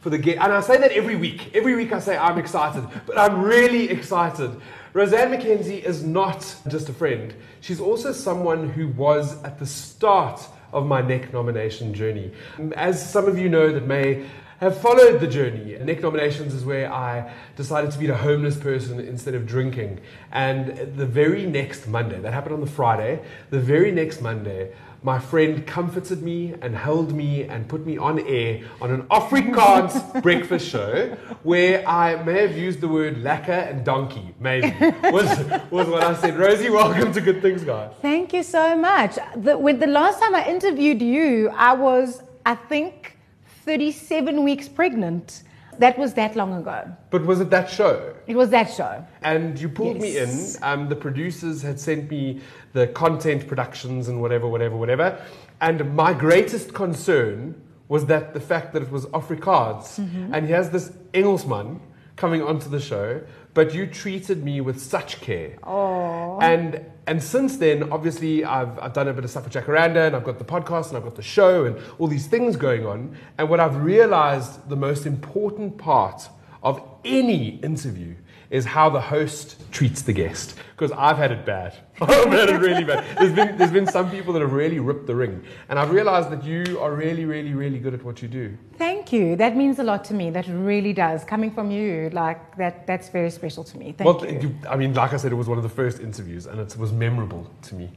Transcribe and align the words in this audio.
for 0.00 0.10
the 0.10 0.18
get. 0.18 0.38
And 0.38 0.52
I 0.52 0.60
say 0.60 0.78
that 0.78 0.92
every 0.92 1.16
week. 1.16 1.54
Every 1.54 1.74
week 1.74 1.92
I 1.92 2.00
say 2.00 2.16
I'm 2.16 2.38
excited, 2.38 2.86
but 3.06 3.18
I'm 3.18 3.42
really 3.42 3.90
excited. 3.90 4.50
Roseanne 4.92 5.30
McKenzie 5.30 5.82
is 5.84 6.02
not 6.02 6.56
just 6.68 6.88
a 6.88 6.92
friend. 6.92 7.34
She's 7.60 7.80
also 7.80 8.12
someone 8.12 8.70
who 8.70 8.88
was 8.88 9.42
at 9.44 9.58
the 9.58 9.66
start 9.66 10.40
of 10.72 10.86
my 10.86 11.02
Neknomination 11.02 11.92
journey. 11.92 12.32
As 12.74 13.10
some 13.10 13.26
of 13.26 13.38
you 13.38 13.48
know 13.48 13.72
that 13.72 13.86
may 13.86 14.26
have 14.60 14.78
followed 14.78 15.20
the 15.20 15.26
journey. 15.26 15.74
Neknominations 15.80 16.52
is 16.52 16.66
where 16.66 16.92
I 16.92 17.32
decided 17.56 17.90
to 17.92 17.98
be 17.98 18.08
a 18.08 18.14
homeless 18.14 18.58
person 18.58 19.00
instead 19.00 19.34
of 19.34 19.46
drinking. 19.46 20.00
And 20.32 20.96
the 20.96 21.06
very 21.06 21.46
next 21.46 21.88
Monday, 21.88 22.20
that 22.20 22.34
happened 22.34 22.54
on 22.54 22.60
the 22.60 22.70
Friday, 22.70 23.22
the 23.48 23.58
very 23.58 23.90
next 23.90 24.20
Monday, 24.20 24.72
my 25.02 25.18
friend 25.18 25.66
comforted 25.66 26.22
me 26.22 26.54
and 26.60 26.76
held 26.76 27.12
me 27.12 27.44
and 27.44 27.66
put 27.68 27.86
me 27.86 27.96
on 27.96 28.18
air 28.26 28.62
on 28.82 28.90
an 28.90 29.02
Afrikaans 29.04 30.22
breakfast 30.22 30.68
show 30.68 31.16
where 31.42 31.86
I 31.88 32.22
may 32.22 32.46
have 32.46 32.56
used 32.56 32.80
the 32.80 32.88
word 32.88 33.22
lacquer 33.22 33.52
and 33.52 33.84
donkey, 33.84 34.34
maybe, 34.38 34.74
was, 35.10 35.26
was 35.70 35.88
what 35.88 36.04
I 36.04 36.14
said. 36.14 36.36
Rosie, 36.36 36.68
welcome 36.68 37.12
to 37.12 37.20
Good 37.20 37.40
Things, 37.40 37.64
guys. 37.64 37.92
Thank 38.02 38.34
you 38.34 38.42
so 38.42 38.76
much. 38.76 39.18
The, 39.36 39.56
when 39.56 39.78
the 39.78 39.86
last 39.86 40.20
time 40.20 40.34
I 40.34 40.46
interviewed 40.46 41.00
you, 41.00 41.48
I 41.50 41.72
was, 41.72 42.22
I 42.44 42.54
think, 42.54 43.16
37 43.64 44.44
weeks 44.44 44.68
pregnant. 44.68 45.44
That 45.80 45.98
was 45.98 46.12
that 46.14 46.36
long 46.36 46.52
ago. 46.52 46.78
But 47.08 47.24
was 47.24 47.40
it 47.40 47.48
that 47.50 47.70
show? 47.70 48.14
It 48.26 48.36
was 48.36 48.50
that 48.50 48.70
show. 48.70 49.02
And 49.22 49.58
you 49.58 49.68
pulled 49.70 50.02
yes. 50.02 50.02
me 50.02 50.18
in. 50.18 50.62
Um, 50.62 50.88
the 50.90 50.96
producers 50.96 51.62
had 51.62 51.80
sent 51.80 52.10
me 52.10 52.40
the 52.74 52.86
content 52.88 53.48
productions 53.48 54.08
and 54.08 54.20
whatever, 54.20 54.46
whatever, 54.46 54.76
whatever. 54.76 55.18
And 55.62 55.96
my 55.96 56.12
greatest 56.12 56.74
concern 56.74 57.60
was 57.88 58.04
that 58.06 58.34
the 58.34 58.40
fact 58.40 58.74
that 58.74 58.82
it 58.82 58.90
was 58.90 59.06
Afrikaans. 59.06 59.98
Mm-hmm. 59.98 60.34
And 60.34 60.46
here's 60.46 60.68
this 60.68 60.90
Engelsman 61.14 61.80
coming 62.16 62.42
onto 62.42 62.68
the 62.68 62.78
show, 62.80 63.22
but 63.60 63.74
you 63.74 63.86
treated 63.86 64.42
me 64.42 64.62
with 64.62 64.80
such 64.80 65.20
care. 65.20 65.58
Oh. 65.64 66.38
And 66.40 66.82
and 67.06 67.22
since 67.22 67.58
then, 67.58 67.92
obviously, 67.92 68.42
I've, 68.42 68.78
I've 68.78 68.94
done 68.94 69.06
a 69.06 69.12
bit 69.12 69.22
of 69.22 69.30
stuff 69.30 69.44
with 69.44 69.52
Jacaranda, 69.52 70.06
and 70.06 70.16
I've 70.16 70.24
got 70.24 70.38
the 70.38 70.46
podcast, 70.46 70.88
and 70.88 70.96
I've 70.96 71.02
got 71.02 71.14
the 71.14 71.22
show, 71.22 71.66
and 71.66 71.76
all 71.98 72.06
these 72.06 72.26
things 72.26 72.56
going 72.56 72.86
on. 72.86 73.14
And 73.36 73.50
what 73.50 73.60
I've 73.60 73.76
realized 73.76 74.66
the 74.70 74.76
most 74.76 75.04
important 75.04 75.76
part 75.76 76.26
of 76.62 76.82
any 77.04 77.56
interview 77.56 78.14
is 78.50 78.64
how 78.64 78.90
the 78.90 79.00
host 79.00 79.56
treats 79.70 80.02
the 80.02 80.12
guest. 80.12 80.56
Because 80.76 80.90
I've 80.92 81.16
had 81.16 81.30
it 81.30 81.46
bad. 81.46 81.74
I've 82.00 82.32
had 82.32 82.48
it 82.48 82.58
really 82.58 82.84
bad. 82.84 83.04
There's 83.16 83.32
been, 83.32 83.56
there's 83.56 83.70
been 83.70 83.86
some 83.86 84.10
people 84.10 84.32
that 84.32 84.40
have 84.40 84.52
really 84.52 84.80
ripped 84.80 85.06
the 85.06 85.14
ring. 85.14 85.44
And 85.68 85.78
I've 85.78 85.90
realized 85.90 86.30
that 86.30 86.42
you 86.42 86.80
are 86.80 86.92
really, 86.92 87.26
really, 87.26 87.52
really 87.52 87.78
good 87.78 87.94
at 87.94 88.02
what 88.02 88.22
you 88.22 88.28
do. 88.28 88.56
Thank 88.76 89.12
you. 89.12 89.36
That 89.36 89.56
means 89.56 89.78
a 89.78 89.84
lot 89.84 90.04
to 90.06 90.14
me. 90.14 90.30
That 90.30 90.46
really 90.48 90.92
does. 90.92 91.22
Coming 91.22 91.50
from 91.50 91.70
you, 91.70 92.10
like 92.12 92.56
that, 92.56 92.86
that's 92.86 93.08
very 93.08 93.30
special 93.30 93.62
to 93.62 93.78
me. 93.78 93.92
Thank 93.92 94.06
well, 94.06 94.26
you. 94.26 94.54
I 94.68 94.76
mean, 94.76 94.94
like 94.94 95.12
I 95.12 95.16
said, 95.16 95.30
it 95.30 95.36
was 95.36 95.48
one 95.48 95.58
of 95.58 95.62
the 95.62 95.68
first 95.68 96.00
interviews 96.00 96.46
and 96.46 96.58
it 96.58 96.76
was 96.76 96.92
memorable 96.92 97.48
to 97.62 97.74
me. 97.74 97.90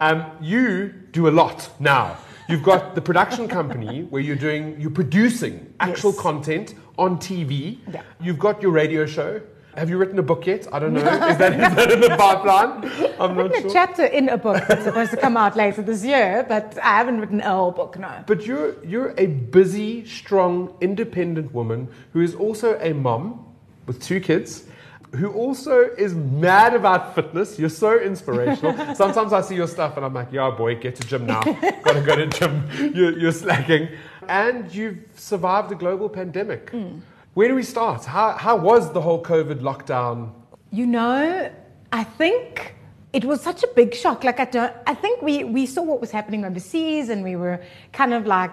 Um, 0.00 0.24
you 0.40 0.94
do 1.12 1.28
a 1.28 1.30
lot 1.30 1.70
now. 1.78 2.16
You've 2.48 2.62
got 2.62 2.94
the 2.96 3.00
production 3.00 3.46
company 3.46 4.04
where 4.04 4.22
you're 4.22 4.34
doing, 4.34 4.80
you're 4.80 4.90
producing 4.90 5.72
actual 5.78 6.10
yes. 6.10 6.20
content 6.20 6.74
on 6.98 7.18
TV. 7.18 7.78
Yeah. 7.92 8.02
You've 8.18 8.38
got 8.38 8.60
your 8.60 8.72
radio 8.72 9.06
show. 9.06 9.40
Have 9.76 9.88
you 9.88 9.98
written 9.98 10.18
a 10.18 10.22
book 10.22 10.46
yet? 10.46 10.66
I 10.72 10.78
don't 10.78 10.94
know. 10.94 11.00
Is 11.00 11.38
that, 11.38 11.52
is 11.52 11.76
that 11.76 11.92
in 11.92 12.00
the 12.00 12.08
pipeline? 12.18 12.84
I'm 12.84 13.30
I've 13.30 13.36
not 13.36 13.36
written 13.36 13.60
sure. 13.62 13.70
a 13.70 13.72
chapter 13.72 14.04
in 14.04 14.28
a 14.28 14.36
book 14.36 14.62
that's 14.66 14.84
supposed 14.84 15.12
to 15.12 15.16
come 15.16 15.36
out 15.36 15.56
later 15.56 15.82
this 15.82 16.04
year, 16.04 16.44
but 16.48 16.76
I 16.78 16.96
haven't 16.98 17.20
written 17.20 17.40
a 17.40 17.54
whole 17.54 17.70
book, 17.70 17.98
no. 17.98 18.24
But 18.26 18.46
you're, 18.46 18.82
you're 18.84 19.14
a 19.16 19.26
busy, 19.26 20.04
strong, 20.06 20.74
independent 20.80 21.54
woman 21.54 21.88
who 22.12 22.20
is 22.20 22.34
also 22.34 22.78
a 22.80 22.92
mom 22.92 23.46
with 23.86 24.02
two 24.02 24.20
kids 24.20 24.64
who 25.12 25.32
also 25.32 25.90
is 25.98 26.14
mad 26.14 26.74
about 26.74 27.14
fitness. 27.14 27.58
You're 27.58 27.68
so 27.68 27.98
inspirational. 27.98 28.94
Sometimes 28.94 29.32
I 29.32 29.40
see 29.40 29.56
your 29.56 29.66
stuff 29.66 29.96
and 29.96 30.06
I'm 30.06 30.14
like, 30.14 30.32
yeah, 30.32 30.50
boy, 30.50 30.76
get 30.76 30.96
to 30.96 31.06
gym 31.06 31.26
now. 31.26 31.40
Gotta 31.42 32.00
go 32.00 32.16
to 32.16 32.26
gym. 32.26 32.68
You're, 32.94 33.18
you're 33.18 33.32
slacking. 33.32 33.88
And 34.28 34.72
you've 34.72 34.98
survived 35.16 35.72
a 35.72 35.74
global 35.74 36.08
pandemic. 36.08 36.70
Mm. 36.70 37.00
Where 37.34 37.46
do 37.46 37.54
we 37.54 37.62
start? 37.62 38.04
How, 38.04 38.32
how 38.32 38.56
was 38.56 38.92
the 38.92 39.00
whole 39.00 39.22
COVID 39.22 39.60
lockdown? 39.60 40.32
You 40.72 40.86
know, 40.86 41.50
I 41.92 42.04
think 42.04 42.74
it 43.12 43.24
was 43.24 43.40
such 43.40 43.62
a 43.62 43.68
big 43.68 43.94
shock. 43.94 44.24
Like 44.24 44.40
I 44.40 44.46
don't, 44.46 44.74
I 44.86 44.94
think 44.94 45.22
we, 45.22 45.44
we 45.44 45.64
saw 45.66 45.82
what 45.82 46.00
was 46.00 46.10
happening 46.10 46.44
overseas 46.44 47.08
and 47.08 47.22
we 47.22 47.36
were 47.36 47.62
kind 47.92 48.14
of 48.14 48.26
like, 48.26 48.50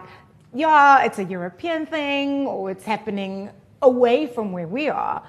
yeah, 0.53 1.03
it's 1.03 1.17
a 1.17 1.23
European 1.23 1.87
thing 1.87 2.45
or 2.45 2.69
it's 2.69 2.85
happening 2.85 3.49
away 3.81 4.27
from 4.27 4.51
where 4.51 4.67
we 4.67 4.89
are. 4.89 5.23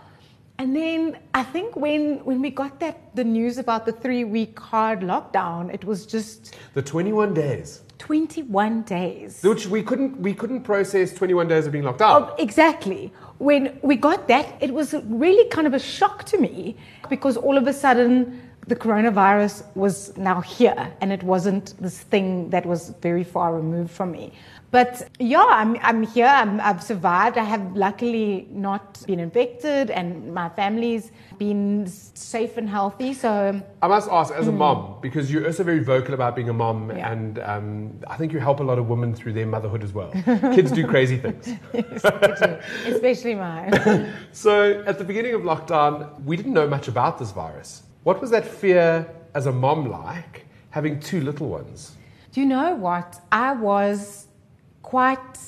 And 0.59 0.77
then 0.77 1.19
I 1.33 1.43
think 1.43 1.75
when, 1.75 2.23
when 2.27 2.43
we 2.43 2.51
got 2.51 2.81
that 2.81 3.15
the 3.15 3.25
news 3.25 3.57
about 3.57 3.87
the 3.87 3.93
three 3.93 4.25
week 4.25 4.59
hard 4.59 5.01
lockdown, 5.01 5.73
it 5.73 5.85
was 5.85 6.05
just 6.05 6.55
the 6.75 6.83
21 6.83 7.33
days. 7.33 7.81
21 7.99 8.83
days. 8.83 9.43
Which 9.43 9.67
we 9.67 9.83
couldn't 9.83 10.21
we 10.21 10.33
couldn't 10.35 10.63
process 10.63 11.13
21 11.13 11.49
days 11.49 11.67
of 11.67 11.73
being 11.73 11.85
locked 11.85 12.03
up. 12.03 12.31
Oh, 12.33 12.43
exactly. 12.43 13.13
When 13.39 13.79
we 13.83 13.97
got 13.97 14.29
that, 14.29 14.57
it 14.61 14.73
was 14.73 14.95
really 15.05 15.49
kind 15.51 15.67
of 15.67 15.75
a 15.75 15.79
shock 15.79 16.25
to 16.25 16.39
me 16.39 16.77
because 17.09 17.37
all 17.37 17.57
of 17.57 17.67
a 17.67 17.73
sudden 17.73 18.41
the 18.69 18.77
coronavirus 18.77 19.65
was 19.75 20.17
now 20.17 20.41
here 20.43 20.93
and 21.01 21.11
it 21.11 21.23
wasn't 21.23 21.75
this 21.81 22.01
thing 22.01 22.51
that 22.51 22.67
was 22.67 22.91
very 23.01 23.25
far 23.25 23.55
removed 23.55 23.91
from 23.91 24.13
me. 24.13 24.33
But 24.71 25.09
yeah, 25.19 25.47
I'm, 25.49 25.79
I'm 25.81 26.03
here, 26.03 26.27
i 26.27 26.45
have 26.45 26.83
survived. 26.83 27.39
I 27.39 27.45
have 27.45 27.75
luckily 27.75 28.47
not 28.51 29.03
been 29.07 29.19
infected 29.19 29.91
and 29.91 30.35
my 30.35 30.51
family's 30.51 31.11
been 31.39 31.87
safe 31.87 32.59
and 32.59 32.69
healthy. 32.69 33.15
So 33.15 33.63
I 33.81 33.89
must 33.89 34.11
ask, 34.11 34.35
as 34.35 34.47
a 34.47 34.51
mm. 34.51 34.59
mom, 34.59 34.99
because 35.01 35.33
you're 35.33 35.47
also 35.47 35.65
very 35.65 35.79
vocal 35.79 36.13
about 36.13 36.37
being 36.37 36.51
a 36.51 36.53
mom, 36.53 36.91
yeah. 36.91 37.11
and 37.11 37.39
um, 37.39 37.99
I 38.09 38.17
think 38.19 38.35
you 38.35 38.41
help 38.41 38.61
a 38.61 38.63
lot 38.63 38.79
of 38.79 38.91
women 38.91 39.15
through 39.15 39.33
their 39.33 39.47
motherhood 39.47 39.83
as 39.83 39.95
well. 39.95 40.11
Kids 40.55 40.71
do 40.71 40.87
crazy 40.87 41.17
things, 41.25 41.49
yes, 41.73 42.05
especially 42.87 43.37
mine. 43.37 44.13
so 44.33 44.83
at 44.87 44.99
the 44.99 45.05
beginning 45.05 45.35
of 45.35 45.43
lockdown, 45.43 46.23
we 46.25 46.37
didn't 46.37 46.53
know 46.53 46.69
much 46.69 46.89
about 46.89 47.19
this 47.19 47.31
virus. 47.31 47.85
What 48.09 48.23
was 48.23 48.31
that 48.31 48.47
fear 48.47 49.07
as 49.35 49.45
a 49.45 49.53
mom 49.53 49.91
like, 49.91 50.47
having 50.71 50.99
two 50.99 51.21
little 51.21 51.47
ones? 51.47 51.95
Do 52.33 52.41
you 52.41 52.47
know 52.47 52.75
what? 52.75 53.21
I 53.31 53.53
was 53.53 54.29
quite, 54.81 55.39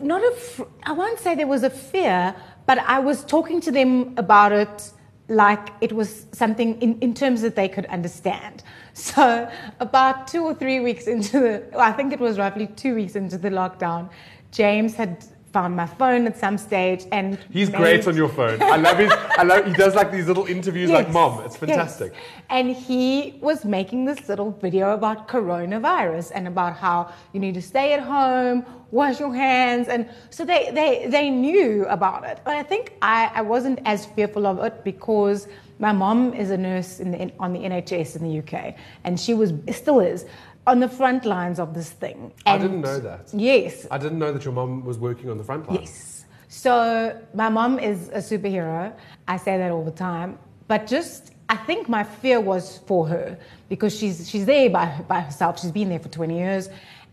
not 0.00 0.20
a, 0.20 0.66
I 0.82 0.90
won't 0.90 1.20
say 1.20 1.36
there 1.36 1.46
was 1.46 1.62
a 1.62 1.70
fear, 1.70 2.34
but 2.66 2.78
I 2.78 2.98
was 2.98 3.24
talking 3.24 3.60
to 3.60 3.70
them 3.70 4.14
about 4.16 4.50
it 4.50 4.90
like 5.28 5.68
it 5.80 5.92
was 5.92 6.26
something 6.32 6.82
in, 6.82 6.98
in 6.98 7.14
terms 7.14 7.40
that 7.42 7.54
they 7.54 7.68
could 7.68 7.86
understand. 7.86 8.64
So, 8.94 9.48
about 9.78 10.26
two 10.26 10.42
or 10.44 10.54
three 10.54 10.80
weeks 10.80 11.06
into 11.06 11.38
the, 11.38 11.78
I 11.78 11.92
think 11.92 12.12
it 12.12 12.18
was 12.18 12.36
roughly 12.36 12.66
two 12.66 12.96
weeks 12.96 13.14
into 13.14 13.38
the 13.38 13.50
lockdown, 13.50 14.10
James 14.50 14.94
had 14.94 15.24
found 15.54 15.76
my 15.76 15.86
phone 16.00 16.26
at 16.26 16.36
some 16.36 16.56
stage 16.58 17.02
and 17.12 17.38
he's 17.58 17.70
great 17.70 18.04
on 18.08 18.16
your 18.16 18.28
phone. 18.38 18.60
I 18.60 18.76
love 18.86 18.98
his 18.98 19.12
i 19.40 19.44
love 19.50 19.60
he 19.70 19.74
does 19.84 19.94
like 20.00 20.10
these 20.16 20.26
little 20.30 20.46
interviews 20.56 20.90
yes, 20.90 20.98
like 20.98 21.10
mom 21.18 21.32
it's 21.46 21.58
fantastic. 21.64 22.10
Yes. 22.12 22.22
and 22.56 22.66
he 22.88 23.38
was 23.48 23.58
making 23.64 24.00
this 24.10 24.20
little 24.30 24.50
video 24.64 24.86
about 24.98 25.28
coronavirus 25.34 26.32
and 26.34 26.44
about 26.54 26.72
how 26.84 26.96
you 27.32 27.38
need 27.44 27.54
to 27.54 27.64
stay 27.72 27.88
at 27.96 28.02
home 28.14 28.66
wash 28.90 29.20
your 29.24 29.34
hands 29.46 29.86
and 29.86 30.02
so 30.36 30.40
they 30.44 30.62
they, 30.78 31.06
they 31.16 31.26
knew 31.44 31.84
about 31.98 32.24
it. 32.30 32.36
But 32.46 32.54
i 32.62 32.64
think 32.70 32.84
i, 33.00 33.30
I 33.40 33.42
wasn't 33.54 33.78
as 33.84 34.06
fearful 34.16 34.44
of 34.52 34.56
it 34.66 34.74
because 34.82 35.46
my 35.78 35.92
mom 35.92 36.32
is 36.34 36.50
a 36.50 36.56
nurse 36.56 37.00
in 37.00 37.10
the, 37.10 37.32
on 37.38 37.52
the 37.52 37.60
nhs 37.60 38.16
in 38.16 38.22
the 38.22 38.38
uk 38.38 38.74
and 39.04 39.18
she 39.18 39.34
was 39.34 39.52
still 39.70 40.00
is 40.00 40.26
on 40.66 40.80
the 40.80 40.88
front 40.88 41.24
lines 41.24 41.58
of 41.58 41.74
this 41.74 41.90
thing. 41.90 42.32
And 42.46 42.62
I 42.62 42.66
didn't 42.66 42.80
know 42.80 42.98
that. 43.00 43.30
Yes. 43.32 43.86
I 43.90 43.98
didn't 43.98 44.18
know 44.18 44.32
that 44.32 44.44
your 44.44 44.54
mom 44.54 44.84
was 44.84 44.98
working 44.98 45.30
on 45.30 45.38
the 45.38 45.44
front 45.44 45.68
lines. 45.68 45.80
Yes. 45.80 46.24
So 46.48 47.20
my 47.34 47.48
mom 47.48 47.78
is 47.78 48.08
a 48.08 48.18
superhero. 48.18 48.92
I 49.28 49.36
say 49.36 49.58
that 49.58 49.70
all 49.70 49.84
the 49.84 49.90
time. 49.90 50.38
But 50.68 50.86
just 50.86 51.32
I 51.48 51.56
think 51.56 51.88
my 51.88 52.04
fear 52.04 52.40
was 52.40 52.78
for 52.86 53.06
her 53.08 53.38
because 53.68 53.94
she's 53.96 54.28
she's 54.28 54.46
there 54.46 54.70
by 54.70 54.86
by 55.08 55.20
herself. 55.20 55.60
She's 55.60 55.72
been 55.72 55.90
there 55.90 55.98
for 55.98 56.08
20 56.08 56.38
years 56.38 56.68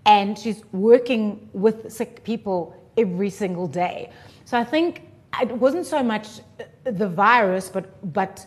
and 0.05 0.37
she's 0.37 0.63
working 0.71 1.49
with 1.53 1.91
sick 1.91 2.23
people 2.23 2.75
every 2.97 3.29
single 3.29 3.67
day. 3.67 4.11
So 4.45 4.57
I 4.57 4.63
think 4.63 5.09
it 5.41 5.51
wasn't 5.51 5.85
so 5.85 6.01
much 6.01 6.27
the 6.83 7.07
virus, 7.07 7.69
but 7.69 8.13
but 8.13 8.45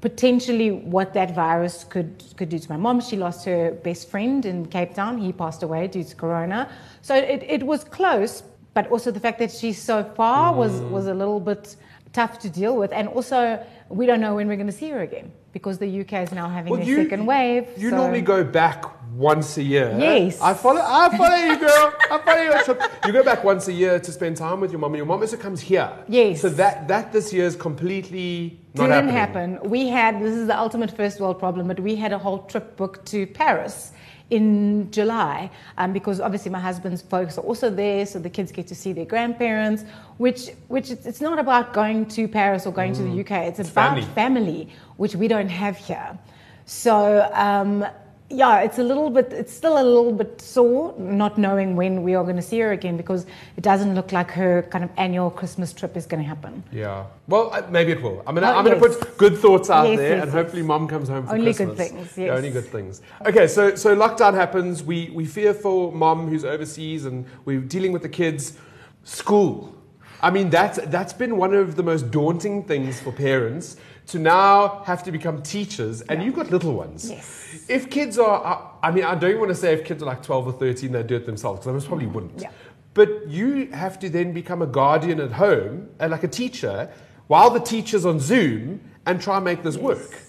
potentially 0.00 0.70
what 0.70 1.14
that 1.14 1.34
virus 1.34 1.84
could 1.84 2.22
could 2.36 2.48
do 2.48 2.58
to 2.58 2.68
my 2.70 2.76
mom. 2.76 3.00
She 3.00 3.16
lost 3.16 3.44
her 3.46 3.72
best 3.72 4.10
friend 4.10 4.44
in 4.44 4.66
Cape 4.66 4.94
Town. 4.94 5.18
He 5.18 5.32
passed 5.32 5.62
away 5.62 5.88
due 5.88 6.04
to 6.04 6.14
corona. 6.14 6.70
So 7.02 7.14
it, 7.14 7.42
it 7.42 7.62
was 7.62 7.84
close, 7.84 8.42
but 8.74 8.88
also 8.88 9.10
the 9.10 9.20
fact 9.20 9.38
that 9.38 9.50
she's 9.50 9.80
so 9.80 10.04
far 10.04 10.54
was 10.54 10.72
mm-hmm. 10.72 10.90
was 10.90 11.06
a 11.06 11.14
little 11.14 11.40
bit 11.40 11.76
tough 12.12 12.38
to 12.40 12.50
deal 12.50 12.76
with. 12.76 12.92
And 12.92 13.08
also 13.08 13.64
we 13.88 14.06
don't 14.06 14.20
know 14.20 14.34
when 14.34 14.48
we're 14.48 14.56
going 14.56 14.74
to 14.74 14.80
see 14.82 14.90
her 14.90 15.02
again 15.02 15.32
because 15.52 15.78
the 15.78 16.00
UK 16.00 16.12
is 16.14 16.32
now 16.32 16.48
having 16.48 16.72
Well, 16.72 16.80
a 16.80 16.84
you- 16.84 16.96
second 17.02 17.26
wave. 17.26 17.68
You 17.76 17.90
so- 17.90 17.96
normally 17.96 18.22
go 18.22 18.44
back 18.44 18.84
once 19.14 19.56
a 19.58 19.62
year. 19.62 19.94
Yes. 19.98 20.40
I 20.40 20.54
follow. 20.54 20.80
I 20.82 21.16
follow 21.16 21.36
you, 21.36 21.58
girl. 21.58 21.94
I 22.10 22.18
follow 22.24 22.42
you. 22.42 22.64
trip. 22.64 22.82
You 23.06 23.12
go 23.12 23.22
back 23.22 23.44
once 23.44 23.68
a 23.68 23.72
year 23.72 24.00
to 24.00 24.12
spend 24.12 24.36
time 24.36 24.60
with 24.60 24.70
your 24.70 24.80
mom, 24.80 24.92
and 24.92 24.98
your 24.98 25.06
mom 25.06 25.20
also 25.20 25.36
comes 25.36 25.60
here. 25.60 25.90
Yes. 26.08 26.40
So 26.40 26.48
that 26.50 26.88
that 26.88 27.12
this 27.12 27.32
year 27.32 27.46
is 27.46 27.56
completely 27.56 28.60
not 28.74 28.88
didn't 28.88 29.10
happening. 29.10 29.56
happen. 29.56 29.70
We 29.70 29.88
had 29.88 30.20
this 30.20 30.34
is 30.34 30.46
the 30.46 30.58
ultimate 30.58 30.96
first 30.96 31.20
world 31.20 31.38
problem, 31.38 31.68
but 31.68 31.80
we 31.80 31.94
had 31.96 32.12
a 32.12 32.18
whole 32.18 32.40
trip 32.44 32.76
booked 32.76 33.06
to 33.06 33.26
Paris 33.26 33.92
in 34.30 34.90
July 34.90 35.50
um, 35.76 35.92
because 35.92 36.18
obviously 36.18 36.50
my 36.50 36.60
husband's 36.60 37.02
folks 37.02 37.36
are 37.36 37.42
also 37.42 37.68
there, 37.68 38.06
so 38.06 38.18
the 38.18 38.30
kids 38.30 38.50
get 38.50 38.66
to 38.68 38.74
see 38.74 38.94
their 38.94 39.04
grandparents. 39.04 39.84
Which 40.16 40.50
which 40.68 40.90
it's 40.90 41.06
it's 41.06 41.20
not 41.20 41.38
about 41.38 41.74
going 41.74 42.06
to 42.06 42.26
Paris 42.28 42.66
or 42.66 42.72
going 42.72 42.94
to 42.94 43.02
the 43.02 43.20
UK. 43.20 43.48
It's, 43.48 43.58
about 43.60 43.98
family. 43.98 44.02
family, 44.14 44.68
which 44.96 45.14
we 45.14 45.28
don't 45.28 45.50
have 45.50 45.76
here. 45.76 46.18
So. 46.64 47.28
Um, 47.34 47.84
yeah, 48.32 48.60
it's 48.60 48.78
a 48.78 48.82
little 48.82 49.10
bit, 49.10 49.32
it's 49.32 49.52
still 49.52 49.74
a 49.80 49.84
little 49.84 50.12
bit 50.12 50.40
sore 50.40 50.94
not 50.98 51.38
knowing 51.38 51.76
when 51.76 52.02
we 52.02 52.14
are 52.14 52.24
going 52.24 52.36
to 52.36 52.42
see 52.42 52.58
her 52.60 52.72
again 52.72 52.96
because 52.96 53.26
it 53.56 53.62
doesn't 53.62 53.94
look 53.94 54.10
like 54.12 54.30
her 54.30 54.62
kind 54.70 54.82
of 54.84 54.90
annual 54.96 55.30
Christmas 55.30 55.72
trip 55.72 55.96
is 55.96 56.06
going 56.06 56.22
to 56.22 56.28
happen. 56.28 56.62
Yeah. 56.72 57.04
Well, 57.28 57.66
maybe 57.70 57.92
it 57.92 58.02
will. 58.02 58.22
I'm 58.26 58.34
gonna 58.34 58.48
Oh, 58.48 58.56
I'm 58.56 58.64
gonna 58.64 58.78
put 58.80 59.16
good 59.16 59.36
thoughts 59.38 59.70
out 59.70 59.86
Yes, 59.88 59.98
there, 59.98 60.08
yes, 60.16 60.22
and 60.22 60.32
yes. 60.32 60.34
hopefully, 60.34 60.62
mom 60.62 60.88
comes 60.88 61.08
home 61.08 61.26
for 61.26 61.34
Only 61.34 61.52
good 61.52 61.76
Christmas. 61.76 61.88
things, 61.88 62.18
Yeah, 62.18 62.34
only 62.34 62.50
good 62.50 62.66
things. 62.66 63.02
Okay, 63.26 63.46
so 63.46 63.74
so 63.76 63.94
lockdown 63.96 64.34
happens. 64.34 64.82
We 64.82 65.10
we 65.14 65.24
fear 65.24 65.54
for 65.54 65.92
mom 65.92 66.28
who's 66.28 66.44
overseas, 66.44 67.04
and 67.04 67.24
we're 67.44 67.60
dealing 67.60 67.92
with 67.92 68.02
the 68.02 68.08
kids. 68.08 68.58
School. 69.04 69.74
I 70.22 70.30
mean, 70.30 70.50
that's 70.50 70.78
that's 70.86 71.12
been 71.12 71.36
one 71.36 71.52
of 71.52 71.74
the 71.76 71.82
most 71.82 72.10
daunting 72.10 72.62
things 72.64 73.00
for 73.00 73.12
parents 73.12 73.76
to 74.08 74.18
now 74.18 74.82
have 74.84 75.02
to 75.04 75.12
become 75.12 75.42
teachers, 75.42 76.00
and 76.02 76.22
you've 76.22 76.34
got 76.34 76.50
little 76.50 76.74
ones. 76.74 77.10
Yes. 77.10 77.64
If 77.68 77.90
kids 77.90 78.18
are, 78.18 78.40
are- 78.40 78.70
I 78.82 78.90
mean, 78.90 79.04
I 79.04 79.14
don't 79.14 79.38
want 79.38 79.48
to 79.50 79.54
say 79.54 79.72
if 79.72 79.84
kids 79.84 80.02
are 80.02 80.06
like 80.06 80.22
12 80.22 80.46
or 80.48 80.52
13, 80.52 80.90
they 80.92 81.02
do 81.02 81.16
it 81.16 81.26
themselves, 81.26 81.60
because 81.60 81.68
I 81.68 81.72
most 81.72 81.86
probably 81.88 82.06
wouldn't. 82.06 82.40
Yeah. 82.40 82.50
But 82.94 83.28
you 83.28 83.68
have 83.72 83.98
to 84.00 84.10
then 84.10 84.32
become 84.32 84.60
a 84.62 84.66
guardian 84.66 85.18
at 85.20 85.32
home, 85.32 85.88
and 86.00 86.10
like 86.10 86.24
a 86.24 86.28
teacher, 86.28 86.90
while 87.28 87.50
the 87.50 87.60
teacher's 87.60 88.04
on 88.04 88.18
Zoom, 88.20 88.80
and 89.06 89.20
try 89.20 89.36
and 89.36 89.44
make 89.44 89.62
this 89.62 89.76
work. 89.76 90.20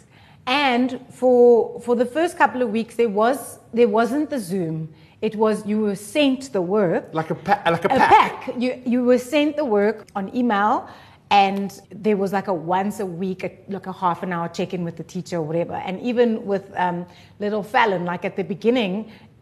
And 0.45 0.99
for 1.11 1.79
for 1.81 1.95
the 1.95 2.05
first 2.05 2.37
couple 2.37 2.61
of 2.61 2.69
weeks, 2.69 2.95
there 2.95 3.09
was 3.09 3.59
there 3.73 3.87
wasn't 3.87 4.29
the 4.29 4.39
Zoom. 4.39 4.93
It 5.23 5.35
was 5.37 5.65
you 5.65 5.79
were 5.79 5.95
sent 5.95 6.51
the 6.51 6.61
work, 6.61 7.03
Like 7.13 7.29
a, 7.29 7.35
pa- 7.35 7.61
like 7.65 7.85
a 7.85 7.87
a 7.95 7.97
pack. 7.97 8.09
pack. 8.11 8.55
You 8.63 8.71
you 8.93 8.99
were 9.09 9.17
sent 9.17 9.55
the 9.55 9.63
work 9.63 9.97
on 10.17 10.23
email, 10.35 10.89
and 11.31 11.67
there 12.05 12.17
was 12.17 12.33
like 12.33 12.47
a 12.49 12.53
once 12.53 12.99
a 12.99 13.05
week, 13.05 13.39
a, 13.45 13.51
like 13.69 13.87
a 13.87 13.93
half 13.93 14.21
an 14.23 14.33
hour 14.33 14.49
check 14.49 14.73
in 14.73 14.83
with 14.83 14.97
the 14.97 15.03
teacher 15.15 15.37
or 15.37 15.41
whatever. 15.49 15.75
And 15.87 15.95
even 16.01 16.45
with 16.45 16.65
um, 16.75 17.05
little 17.39 17.63
Fallon, 17.63 18.03
like 18.03 18.25
at 18.25 18.35
the 18.35 18.43
beginning, 18.43 18.93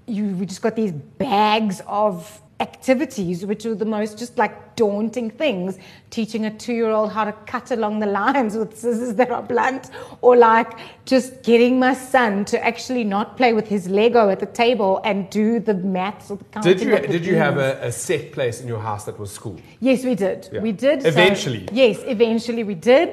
you 0.05 0.23
we 0.39 0.45
just 0.45 0.61
got 0.61 0.75
these 0.75 0.91
bags 0.91 1.81
of 1.87 2.39
activities 2.61 3.45
which 3.45 3.65
were 3.65 3.75
the 3.75 3.91
most 3.97 4.17
just 4.17 4.37
like 4.37 4.53
daunting 4.75 5.29
things 5.29 5.77
teaching 6.11 6.45
a 6.45 6.51
two-year-old 6.63 7.11
how 7.11 7.23
to 7.23 7.33
cut 7.53 7.71
along 7.71 7.99
the 7.99 8.05
lines 8.05 8.55
with 8.55 8.77
scissors 8.81 9.15
that 9.15 9.29
are 9.31 9.41
blunt 9.41 9.89
or 10.21 10.37
like 10.37 10.71
just 11.05 11.41
getting 11.43 11.73
my 11.79 11.93
son 11.93 12.45
to 12.45 12.63
actually 12.71 13.03
not 13.03 13.35
play 13.35 13.51
with 13.53 13.67
his 13.67 13.89
lego 13.89 14.29
at 14.29 14.39
the 14.39 14.45
table 14.63 15.01
and 15.03 15.29
do 15.29 15.59
the 15.59 15.73
maths 15.73 16.29
or 16.31 16.37
the 16.37 16.43
counting 16.53 16.77
Did 16.77 16.81
you, 16.87 17.07
did 17.15 17.25
you 17.25 17.35
have 17.35 17.57
a, 17.57 17.71
a 17.81 17.91
set 17.91 18.31
place 18.31 18.61
in 18.61 18.67
your 18.67 18.79
house 18.79 19.03
that 19.05 19.17
was 19.19 19.31
school? 19.31 19.57
Yes, 19.79 20.05
we 20.05 20.15
did. 20.15 20.39
Yeah. 20.51 20.61
We 20.61 20.71
did. 20.71 21.01
So- 21.01 21.07
Eventually. 21.09 21.67
yes, 21.71 21.97
eventually 22.05 22.63
we 22.63 22.75
did. 22.75 23.09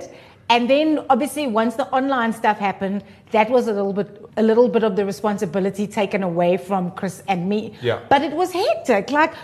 And 0.50 0.68
then 0.68 1.04
obviously 1.10 1.46
once 1.46 1.74
the 1.76 1.86
online 1.88 2.32
stuff 2.32 2.58
happened, 2.58 3.04
that 3.32 3.50
was 3.50 3.68
a 3.68 3.72
little 3.72 3.92
bit 3.92 4.24
a 4.36 4.42
little 4.42 4.68
bit 4.68 4.82
of 4.82 4.96
the 4.96 5.04
responsibility 5.04 5.86
taken 5.86 6.22
away 6.22 6.56
from 6.56 6.90
Chris 6.92 7.22
and 7.28 7.48
me. 7.48 7.74
Yeah. 7.82 8.00
But 8.08 8.22
it 8.22 8.32
was 8.32 8.52
hectic. 8.52 9.10
Like 9.10 9.34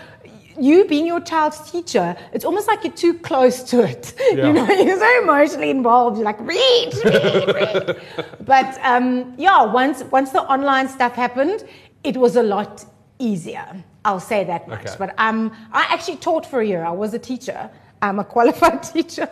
you 0.59 0.85
being 0.85 1.05
your 1.05 1.19
child's 1.19 1.69
teacher, 1.69 2.15
it's 2.33 2.45
almost 2.45 2.67
like 2.67 2.83
you're 2.83 2.93
too 2.93 3.13
close 3.19 3.61
to 3.63 3.83
it. 3.83 4.13
Yeah. 4.35 4.47
You 4.47 4.53
know, 4.53 4.67
you're 4.67 4.99
so 4.99 5.21
emotionally 5.23 5.69
involved. 5.69 6.17
You're 6.17 6.25
like, 6.25 6.39
read, 6.41 6.93
read, 7.05 7.47
read. 7.55 8.01
But 8.45 8.77
um, 8.83 9.33
yeah, 9.37 9.63
once 9.63 10.03
once 10.11 10.31
the 10.31 10.41
online 10.41 10.87
stuff 10.89 11.13
happened, 11.13 11.63
it 12.03 12.17
was 12.17 12.35
a 12.35 12.43
lot 12.43 12.83
easier. 13.19 13.67
I'll 14.03 14.19
say 14.19 14.43
that 14.43 14.67
much. 14.67 14.85
Okay. 14.87 14.95
But 14.97 15.15
um, 15.17 15.51
I 15.71 15.85
actually 15.89 16.17
taught 16.17 16.45
for 16.45 16.59
a 16.61 16.65
year. 16.65 16.83
I 16.83 16.91
was 16.91 17.13
a 17.13 17.19
teacher. 17.19 17.69
I'm 18.09 18.19
a 18.19 18.23
qualified 18.23 18.83
teacher. 18.93 19.27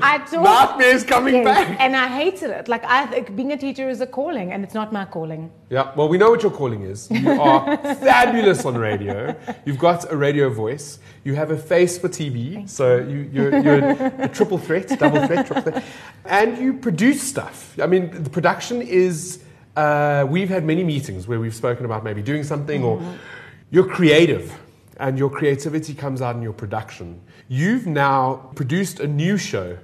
I 0.00 0.18
taught. 0.18 0.44
Nightmares 0.44 1.02
coming 1.04 1.42
back. 1.42 1.78
And 1.80 1.96
I 1.96 2.06
hated 2.06 2.50
it. 2.50 2.68
Like 2.68 2.84
I 2.84 3.06
think 3.06 3.34
being 3.34 3.52
a 3.52 3.56
teacher 3.56 3.88
is 3.88 4.00
a 4.00 4.06
calling, 4.06 4.52
and 4.52 4.62
it's 4.64 4.74
not 4.74 4.92
my 4.92 5.04
calling. 5.04 5.50
Yeah, 5.70 5.92
well, 5.96 6.08
we 6.08 6.16
know 6.18 6.30
what 6.30 6.42
your 6.42 6.52
calling 6.52 6.82
is. 6.82 7.10
You 7.10 7.30
are 7.30 7.76
fabulous 7.96 8.64
on 8.64 8.76
radio. 8.76 9.36
You've 9.64 9.78
got 9.78 10.10
a 10.12 10.16
radio 10.16 10.50
voice. 10.50 11.00
You 11.24 11.34
have 11.34 11.50
a 11.50 11.56
face 11.56 11.98
for 11.98 12.08
TV. 12.08 12.68
so 12.68 12.98
you, 12.98 13.28
you're, 13.32 13.58
you're 13.58 13.78
a, 14.26 14.28
triple 14.28 14.58
threat, 14.58 14.88
double 14.98 15.26
threat, 15.26 15.46
triple 15.46 15.72
threat. 15.72 15.84
And 16.24 16.58
you 16.58 16.74
produce 16.74 17.22
stuff. 17.22 17.78
I 17.80 17.86
mean, 17.86 18.22
the 18.22 18.30
production 18.30 18.82
is. 18.82 19.42
Uh, 19.76 20.26
we've 20.28 20.48
had 20.48 20.64
many 20.64 20.82
meetings 20.82 21.28
where 21.28 21.38
we've 21.38 21.54
spoken 21.54 21.84
about 21.84 22.02
maybe 22.04 22.22
doing 22.22 22.42
something, 22.42 22.82
or 22.82 23.00
you're 23.70 23.86
creative, 23.86 24.52
and 25.00 25.18
your 25.18 25.30
creativity 25.30 25.94
comes 25.94 26.22
out 26.22 26.36
in 26.36 26.42
your 26.42 26.52
production. 26.52 27.20
You've 27.48 27.86
now 27.86 28.50
produced 28.54 29.00
a 29.00 29.08
new 29.08 29.36
show. 29.36 29.78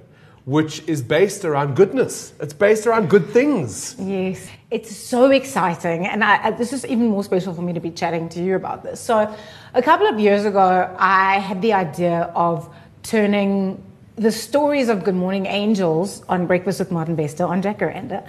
Which 0.45 0.81
is 0.87 1.01
based 1.01 1.43
around 1.43 1.75
goodness. 1.75 2.31
It's 2.39 2.53
based 2.53 2.87
around 2.87 3.09
good 3.09 3.27
things. 3.31 3.97
Yes, 3.99 4.47
it's 4.71 4.95
so 4.95 5.29
exciting, 5.29 6.07
and 6.07 6.23
I, 6.23 6.41
I- 6.41 6.51
this 6.51 6.71
is 6.71 6.85
even 6.85 7.07
more 7.07 7.21
special 7.25 7.53
for 7.53 7.61
me 7.61 7.73
to 7.73 7.81
be 7.81 7.91
chatting 7.91 8.29
to 8.29 8.41
you 8.41 8.55
about 8.55 8.81
this. 8.81 9.01
So, 9.01 9.35
a 9.73 9.81
couple 9.81 10.07
of 10.07 10.21
years 10.21 10.45
ago, 10.45 10.95
I 10.97 11.39
had 11.39 11.61
the 11.61 11.73
idea 11.73 12.31
of 12.33 12.73
turning 13.03 13.83
the 14.15 14.31
stories 14.31 14.87
of 14.87 15.03
Good 15.03 15.15
Morning 15.15 15.47
Angels 15.47 16.23
on 16.29 16.47
Breakfast 16.47 16.79
with 16.79 16.93
Martin 16.93 17.15
Bester 17.17 17.43
on 17.43 17.61
Jacaranda 17.61 18.25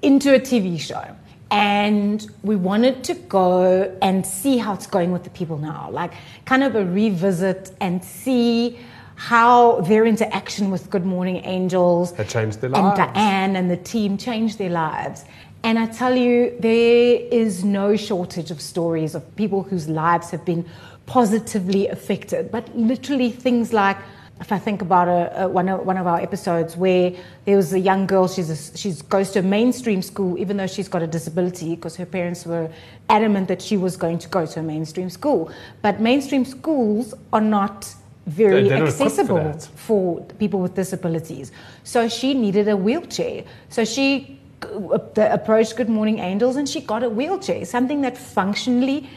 into 0.00 0.34
a 0.34 0.40
TV 0.40 0.80
show. 0.80 1.04
And 1.52 2.26
we 2.42 2.56
wanted 2.56 3.04
to 3.04 3.14
go 3.14 3.94
and 4.00 4.26
see 4.26 4.56
how 4.56 4.72
it's 4.72 4.86
going 4.86 5.12
with 5.12 5.22
the 5.22 5.30
people 5.30 5.58
now, 5.58 5.90
like 5.92 6.14
kind 6.46 6.64
of 6.64 6.74
a 6.76 6.84
revisit 6.84 7.72
and 7.82 8.02
see 8.02 8.78
how 9.16 9.82
their 9.82 10.06
interaction 10.06 10.70
with 10.70 10.88
Good 10.88 11.04
Morning 11.04 11.44
Angels 11.44 12.12
Had 12.12 12.30
changed 12.30 12.62
their 12.62 12.70
and. 12.70 12.96
Diane 12.96 13.56
and 13.56 13.70
the 13.70 13.76
team 13.76 14.16
changed 14.16 14.56
their 14.56 14.70
lives. 14.70 15.26
And 15.62 15.78
I 15.78 15.86
tell 15.86 16.16
you, 16.16 16.56
there 16.58 17.20
is 17.30 17.62
no 17.62 17.96
shortage 17.96 18.50
of 18.50 18.60
stories 18.60 19.14
of 19.14 19.36
people 19.36 19.62
whose 19.62 19.88
lives 19.88 20.30
have 20.30 20.46
been 20.46 20.64
positively 21.04 21.86
affected. 21.88 22.50
But 22.50 22.74
literally 22.74 23.30
things 23.30 23.74
like, 23.74 23.98
if 24.42 24.50
I 24.50 24.58
think 24.58 24.82
about 24.82 25.06
a, 25.08 25.44
a, 25.44 25.48
one, 25.48 25.68
of, 25.68 25.86
one 25.86 25.96
of 25.96 26.06
our 26.08 26.20
episodes 26.20 26.76
where 26.76 27.12
there 27.44 27.56
was 27.56 27.72
a 27.72 27.78
young 27.78 28.06
girl, 28.08 28.26
she's 28.26 28.50
a, 28.50 28.76
she's 28.76 29.00
goes 29.00 29.30
to 29.30 29.38
a 29.38 29.42
mainstream 29.42 30.02
school, 30.02 30.36
even 30.36 30.56
though 30.56 30.66
she's 30.66 30.88
got 30.88 31.00
a 31.00 31.06
disability, 31.06 31.76
because 31.76 31.94
her 31.96 32.04
parents 32.04 32.44
were 32.44 32.68
adamant 33.08 33.46
that 33.46 33.62
she 33.62 33.76
was 33.76 33.96
going 33.96 34.18
to 34.18 34.28
go 34.28 34.44
to 34.44 34.58
a 34.60 34.62
mainstream 34.62 35.08
school. 35.08 35.50
But 35.80 36.00
mainstream 36.00 36.44
schools 36.44 37.14
are 37.32 37.40
not 37.40 37.94
very 38.26 38.62
They- 38.64 38.68
they're 38.70 38.78
not 38.80 38.88
for 38.92 39.04
accessible 39.04 39.36
for 39.76 40.20
people 40.42 40.58
with 40.60 40.74
disabilities. 40.74 41.52
So 41.84 42.08
she 42.08 42.34
needed 42.34 42.66
a 42.68 42.76
wheelchair. 42.76 43.44
So 43.68 43.84
she 43.84 44.40
uh, 44.64 44.98
approached 45.38 45.76
Good 45.76 45.88
Morning 45.88 46.18
Angels 46.18 46.56
and 46.56 46.68
she 46.68 46.80
got 46.80 47.02
a 47.04 47.08
wheelchair, 47.08 47.64
something 47.64 48.00
that 48.02 48.16
functionally, 48.18 49.08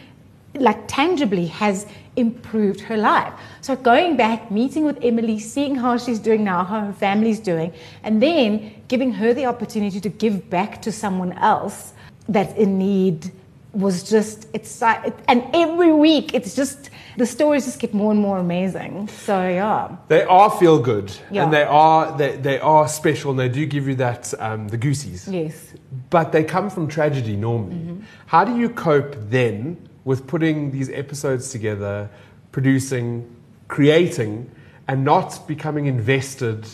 like 0.53 0.87
tangibly, 0.87 1.47
has 1.47 1.87
improved 2.15 2.79
her 2.81 2.97
life. 2.97 3.33
So 3.61 3.75
going 3.75 4.15
back, 4.17 4.49
meeting 4.51 4.85
with 4.85 4.97
Emily, 5.01 5.39
seeing 5.39 5.75
how 5.75 5.97
she's 5.97 6.19
doing 6.19 6.43
now, 6.43 6.63
how 6.63 6.79
her 6.81 6.93
family's 6.93 7.39
doing, 7.39 7.73
and 8.03 8.21
then 8.21 8.83
giving 8.87 9.11
her 9.13 9.33
the 9.33 9.45
opportunity 9.45 9.99
to 9.99 10.09
give 10.09 10.49
back 10.49 10.81
to 10.83 10.91
someone 10.91 11.33
else 11.33 11.93
that's 12.29 12.53
in 12.55 12.77
need 12.77 13.31
was 13.73 14.09
just 14.09 14.47
it's 14.53 14.81
and 14.81 15.43
every 15.53 15.91
week 15.91 16.33
it's 16.33 16.55
just 16.55 16.89
the 17.17 17.25
stories 17.25 17.65
just 17.65 17.77
get 17.77 17.93
more 17.93 18.09
and 18.11 18.21
more 18.21 18.37
amazing 18.37 19.05
so 19.09 19.35
yeah 19.49 19.89
They 20.07 20.23
are 20.23 20.49
feel 20.49 20.79
good, 20.79 21.11
Yeah. 21.29 21.43
and 21.43 21.51
they 21.53 21.63
are 21.63 22.17
they, 22.17 22.37
they 22.37 22.59
are 22.59 22.87
special, 22.87 23.31
and 23.31 23.39
they 23.39 23.49
do 23.49 23.65
give 23.65 23.85
you 23.87 23.95
that 23.95 24.33
um, 24.39 24.69
the 24.69 24.77
goosies. 24.77 25.27
yes 25.27 25.73
But 26.09 26.31
they 26.31 26.43
come 26.45 26.69
from 26.69 26.87
tragedy 26.87 27.35
normally. 27.35 27.75
Mm-hmm. 27.75 27.99
How 28.27 28.45
do 28.45 28.57
you 28.57 28.69
cope 28.69 29.15
then 29.29 29.77
with 30.05 30.25
putting 30.27 30.71
these 30.71 30.89
episodes 30.89 31.49
together, 31.49 32.09
producing, 32.51 33.35
creating, 33.67 34.49
and 34.87 35.03
not 35.03 35.45
becoming 35.47 35.87
invested 35.87 36.65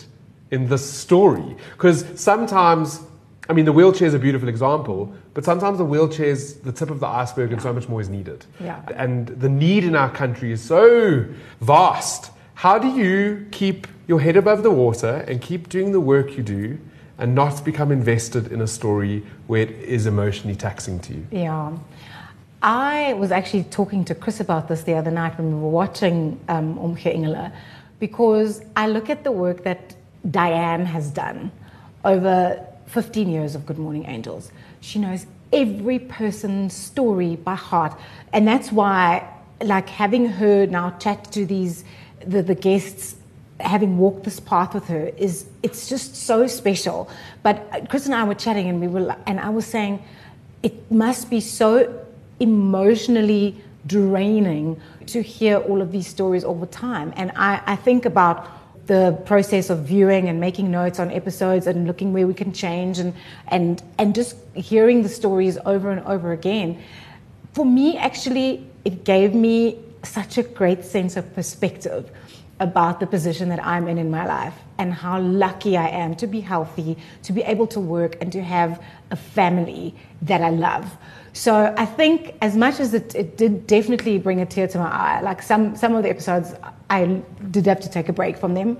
in 0.50 0.68
this 0.68 0.88
story. 0.88 1.56
Because 1.72 2.04
sometimes, 2.20 3.00
I 3.48 3.54
mean, 3.54 3.64
the 3.64 3.72
wheelchair 3.72 4.06
is 4.06 4.14
a 4.14 4.18
beautiful 4.18 4.48
example, 4.48 5.12
but 5.34 5.44
sometimes 5.44 5.78
the 5.78 5.84
wheelchair 5.84 6.26
is 6.26 6.56
the 6.60 6.72
tip 6.72 6.90
of 6.90 7.00
the 7.00 7.06
iceberg 7.06 7.52
and 7.52 7.60
so 7.60 7.72
much 7.72 7.88
more 7.88 8.02
is 8.02 8.10
needed. 8.10 8.44
Yeah. 8.60 8.82
And 8.94 9.28
the 9.28 9.48
need 9.48 9.84
in 9.84 9.96
our 9.96 10.10
country 10.10 10.52
is 10.52 10.62
so 10.62 11.24
vast. 11.60 12.30
How 12.54 12.78
do 12.78 12.88
you 12.88 13.46
keep 13.50 13.86
your 14.06 14.20
head 14.20 14.36
above 14.36 14.62
the 14.62 14.70
water 14.70 15.24
and 15.26 15.40
keep 15.40 15.70
doing 15.70 15.92
the 15.92 16.00
work 16.00 16.36
you 16.36 16.42
do 16.42 16.78
and 17.16 17.34
not 17.34 17.64
become 17.64 17.90
invested 17.90 18.52
in 18.52 18.60
a 18.60 18.66
story 18.66 19.24
where 19.46 19.62
it 19.62 19.70
is 19.70 20.06
emotionally 20.06 20.56
taxing 20.56 21.00
to 21.00 21.14
you? 21.14 21.26
Yeah. 21.30 21.72
I 22.62 23.14
was 23.14 23.32
actually 23.32 23.64
talking 23.64 24.04
to 24.04 24.14
Chris 24.14 24.38
about 24.38 24.68
this 24.68 24.84
the 24.84 24.94
other 24.94 25.10
night 25.10 25.36
when 25.36 25.48
we 25.48 25.60
were 25.60 25.68
watching 25.68 26.38
um, 26.48 26.78
Omgee 26.78 27.16
Engele 27.16 27.52
because 27.98 28.62
I 28.76 28.86
look 28.86 29.10
at 29.10 29.24
the 29.24 29.32
work 29.32 29.64
that 29.64 29.96
Diane 30.30 30.86
has 30.86 31.10
done 31.10 31.50
over 32.04 32.64
15 32.86 33.28
years 33.28 33.56
of 33.56 33.66
Good 33.66 33.78
Morning 33.78 34.06
Angels. 34.06 34.52
She 34.80 35.00
knows 35.00 35.26
every 35.52 35.98
person's 35.98 36.72
story 36.72 37.34
by 37.34 37.56
heart. 37.56 37.98
And 38.32 38.46
that's 38.46 38.70
why, 38.70 39.28
like, 39.60 39.88
having 39.88 40.26
her 40.26 40.66
now 40.66 40.90
chat 41.00 41.32
to 41.32 41.44
these, 41.44 41.84
the, 42.24 42.42
the 42.42 42.54
guests, 42.54 43.16
having 43.58 43.98
walked 43.98 44.22
this 44.22 44.38
path 44.38 44.72
with 44.72 44.86
her 44.86 45.10
is, 45.16 45.46
it's 45.64 45.88
just 45.88 46.14
so 46.14 46.46
special. 46.46 47.10
But 47.42 47.88
Chris 47.88 48.06
and 48.06 48.14
I 48.14 48.22
were 48.22 48.36
chatting 48.36 48.68
and 48.68 48.80
we 48.80 48.86
were, 48.86 49.16
and 49.26 49.40
I 49.40 49.48
was 49.48 49.66
saying, 49.66 50.00
it 50.62 50.92
must 50.92 51.28
be 51.28 51.40
so 51.40 52.06
emotionally 52.40 53.56
draining 53.86 54.80
to 55.06 55.22
hear 55.22 55.58
all 55.58 55.82
of 55.82 55.92
these 55.92 56.06
stories 56.06 56.44
all 56.44 56.54
the 56.54 56.66
time. 56.66 57.12
And 57.16 57.32
I, 57.36 57.62
I 57.66 57.76
think 57.76 58.04
about 58.04 58.48
the 58.86 59.20
process 59.24 59.70
of 59.70 59.80
viewing 59.80 60.28
and 60.28 60.40
making 60.40 60.70
notes 60.70 60.98
on 60.98 61.10
episodes 61.10 61.66
and 61.66 61.86
looking 61.86 62.12
where 62.12 62.26
we 62.26 62.34
can 62.34 62.52
change 62.52 62.98
and, 62.98 63.14
and, 63.48 63.82
and 63.98 64.14
just 64.14 64.36
hearing 64.54 65.02
the 65.02 65.08
stories 65.08 65.58
over 65.64 65.90
and 65.90 66.00
over 66.06 66.32
again. 66.32 66.82
For 67.52 67.64
me, 67.64 67.96
actually, 67.96 68.66
it 68.84 69.04
gave 69.04 69.34
me 69.34 69.78
such 70.02 70.38
a 70.38 70.42
great 70.42 70.84
sense 70.84 71.16
of 71.16 71.32
perspective 71.34 72.10
about 72.62 73.00
the 73.00 73.06
position 73.06 73.48
that 73.48 73.64
I'm 73.66 73.88
in 73.88 73.98
in 73.98 74.08
my 74.08 74.24
life 74.24 74.54
and 74.78 74.94
how 74.94 75.20
lucky 75.20 75.76
I 75.76 75.88
am 75.88 76.14
to 76.16 76.26
be 76.28 76.40
healthy, 76.40 76.96
to 77.24 77.32
be 77.32 77.42
able 77.42 77.66
to 77.66 77.80
work, 77.80 78.16
and 78.20 78.30
to 78.32 78.42
have 78.42 78.80
a 79.10 79.16
family 79.16 79.94
that 80.22 80.40
I 80.42 80.50
love. 80.50 80.96
So 81.32 81.74
I 81.76 81.84
think 81.84 82.34
as 82.40 82.56
much 82.56 82.78
as 82.78 82.94
it, 82.94 83.14
it 83.14 83.36
did 83.36 83.66
definitely 83.66 84.18
bring 84.18 84.40
a 84.40 84.46
tear 84.46 84.68
to 84.68 84.78
my 84.78 84.90
eye, 84.90 85.20
like 85.22 85.42
some, 85.42 85.74
some 85.76 85.94
of 85.96 86.04
the 86.04 86.10
episodes, 86.10 86.54
I 86.88 87.22
did 87.50 87.66
have 87.66 87.80
to 87.80 87.90
take 87.90 88.08
a 88.08 88.12
break 88.12 88.36
from 88.36 88.54
them. 88.54 88.78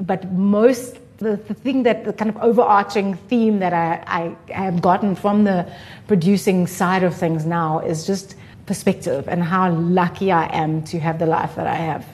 But 0.00 0.30
most, 0.32 0.98
the, 1.16 1.36
the 1.36 1.54
thing 1.54 1.82
that, 1.82 2.04
the 2.04 2.12
kind 2.12 2.30
of 2.30 2.36
overarching 2.36 3.14
theme 3.14 3.58
that 3.58 3.72
I, 3.72 4.36
I 4.54 4.62
have 4.62 4.80
gotten 4.80 5.16
from 5.16 5.42
the 5.42 5.70
producing 6.06 6.68
side 6.68 7.02
of 7.02 7.16
things 7.16 7.44
now 7.44 7.80
is 7.80 8.06
just 8.06 8.36
perspective 8.66 9.26
and 9.26 9.42
how 9.42 9.72
lucky 9.72 10.30
I 10.30 10.46
am 10.54 10.84
to 10.84 11.00
have 11.00 11.18
the 11.18 11.26
life 11.26 11.56
that 11.56 11.66
I 11.66 11.74
have. 11.74 12.06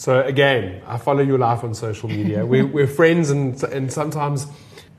So 0.00 0.22
again, 0.22 0.80
I 0.86 0.96
follow 0.96 1.20
your 1.20 1.36
life 1.36 1.62
on 1.62 1.74
social 1.74 2.08
media. 2.08 2.46
we're, 2.46 2.64
we're 2.76 2.86
friends, 2.86 3.28
and, 3.28 3.62
and 3.64 3.92
sometimes, 3.92 4.46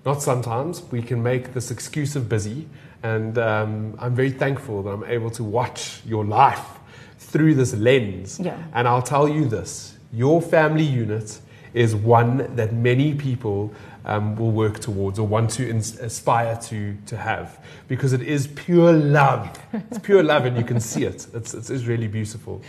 not 0.05 0.21
sometimes, 0.21 0.83
we 0.91 1.01
can 1.01 1.23
make 1.23 1.55
this 1.55 1.71
excuse 1.71 2.15
of 2.15 2.29
busy. 2.29 2.67
And 3.01 3.35
um, 3.39 3.95
I'm 3.97 4.13
very 4.13 4.29
thankful 4.29 4.83
that 4.83 4.91
I'm 4.91 5.03
able 5.05 5.31
to 5.31 5.43
watch 5.43 6.01
your 6.05 6.23
life 6.23 6.77
through 7.17 7.55
this 7.55 7.73
lens. 7.73 8.39
Yeah. 8.39 8.61
And 8.75 8.87
I'll 8.87 9.01
tell 9.01 9.27
you 9.27 9.45
this 9.45 9.97
your 10.13 10.39
family 10.39 10.83
unit 10.83 11.39
is 11.73 11.95
one 11.95 12.55
that 12.55 12.71
many 12.71 13.15
people 13.15 13.73
um, 14.05 14.35
will 14.35 14.51
work 14.51 14.79
towards 14.79 15.17
or 15.17 15.25
want 15.25 15.49
to 15.51 15.67
ins- 15.67 15.99
aspire 15.99 16.57
to, 16.57 16.95
to 17.07 17.17
have 17.17 17.59
because 17.87 18.13
it 18.13 18.21
is 18.21 18.45
pure 18.47 18.93
love. 18.93 19.59
It's 19.73 19.97
pure 19.97 20.21
love, 20.21 20.45
and 20.45 20.55
you 20.57 20.63
can 20.63 20.79
see 20.79 21.05
it. 21.05 21.25
It's, 21.33 21.55
it's, 21.55 21.71
it's 21.71 21.85
really 21.85 22.07
beautiful. 22.07 22.61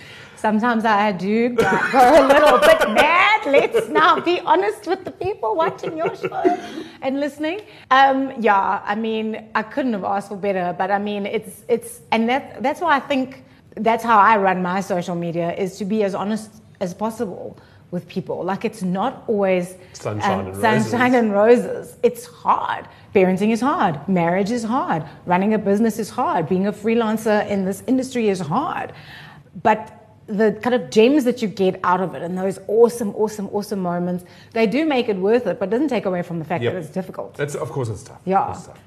Sometimes 0.43 0.85
I 0.85 1.13
do 1.13 1.51
go 1.51 1.65
a 1.95 2.27
little 2.27 2.59
bit 2.59 2.81
mad. 2.91 3.47
Let's 3.47 3.89
now 3.89 4.19
be 4.19 4.41
honest 4.41 4.89
with 4.89 5.05
the 5.05 5.13
people 5.13 5.55
watching 5.55 5.97
your 5.97 6.17
show 6.17 6.59
and 7.01 7.21
listening. 7.21 7.61
Um, 7.93 8.33
yeah, 8.41 8.83
I 8.85 8.97
mean, 8.97 9.49
I 9.55 9.63
couldn't 9.63 9.93
have 9.93 10.03
asked 10.03 10.31
for 10.31 10.37
better, 10.37 10.75
but 10.77 10.91
I 10.91 10.99
mean, 10.99 11.27
it's 11.27 11.63
it's, 11.69 12.01
and 12.11 12.29
that 12.29 12.61
that's 12.61 12.81
why 12.81 12.97
I 12.97 12.99
think 12.99 13.45
that's 13.77 14.03
how 14.03 14.19
I 14.19 14.37
run 14.37 14.63
my 14.63 14.81
social 14.81 15.15
media 15.15 15.55
is 15.55 15.79
to 15.79 15.85
be 15.85 16.03
as 16.03 16.13
honest 16.13 16.51
as 16.81 16.93
possible 16.93 17.57
with 17.93 18.09
people. 18.09 18.43
Like 18.43 18.65
it's 18.65 18.83
not 18.83 19.23
always 19.29 19.77
Sunshine 19.93 20.47
and 20.49 20.57
sunshine 20.57 21.13
roses. 21.13 21.15
and 21.15 21.33
roses. 21.33 21.97
It's 22.03 22.27
hard. 22.27 22.89
Parenting 23.15 23.53
is 23.53 23.61
hard. 23.61 24.09
Marriage 24.09 24.51
is 24.51 24.65
hard. 24.65 25.05
Running 25.25 25.55
a 25.55 25.59
business 25.59 26.01
is 26.01 26.11
hard. 26.11 26.49
Being 26.49 26.67
a 26.67 26.73
freelancer 26.73 27.49
in 27.49 27.65
this 27.65 27.85
industry 27.87 28.29
is 28.29 28.41
hard. 28.41 28.93
But 29.63 30.02
the 30.27 30.53
kind 30.63 30.75
of 30.75 30.91
gems 30.91 31.25
that 31.25 31.43
you 31.43 31.49
get 31.49 31.81
out 31.85 32.01
of 32.01 32.15
it 32.15 32.23
and 32.23 32.37
those 32.39 32.59
awesome, 32.69 33.15
awesome, 33.17 33.49
awesome 33.53 33.81
moments, 33.81 34.25
they 34.53 34.67
do 34.67 34.85
make 34.87 35.09
it 35.09 35.17
worth 35.17 35.47
it, 35.47 35.59
but 35.59 35.69
it 35.69 35.71
doesn't 35.73 35.89
take 35.89 36.07
away 36.07 36.23
from 36.23 36.39
the 36.39 36.45
fact 36.45 36.63
Yep. 36.65 36.73
that 36.73 36.79
it's 36.81 36.91
difficult. 36.91 37.39
It's, 37.41 37.55
of 37.55 37.71
course, 37.71 37.89
it's 37.89 38.03
tough. 38.03 38.21
Yeah. 38.25 38.51
It's 38.53 38.67
tough. 38.67 38.79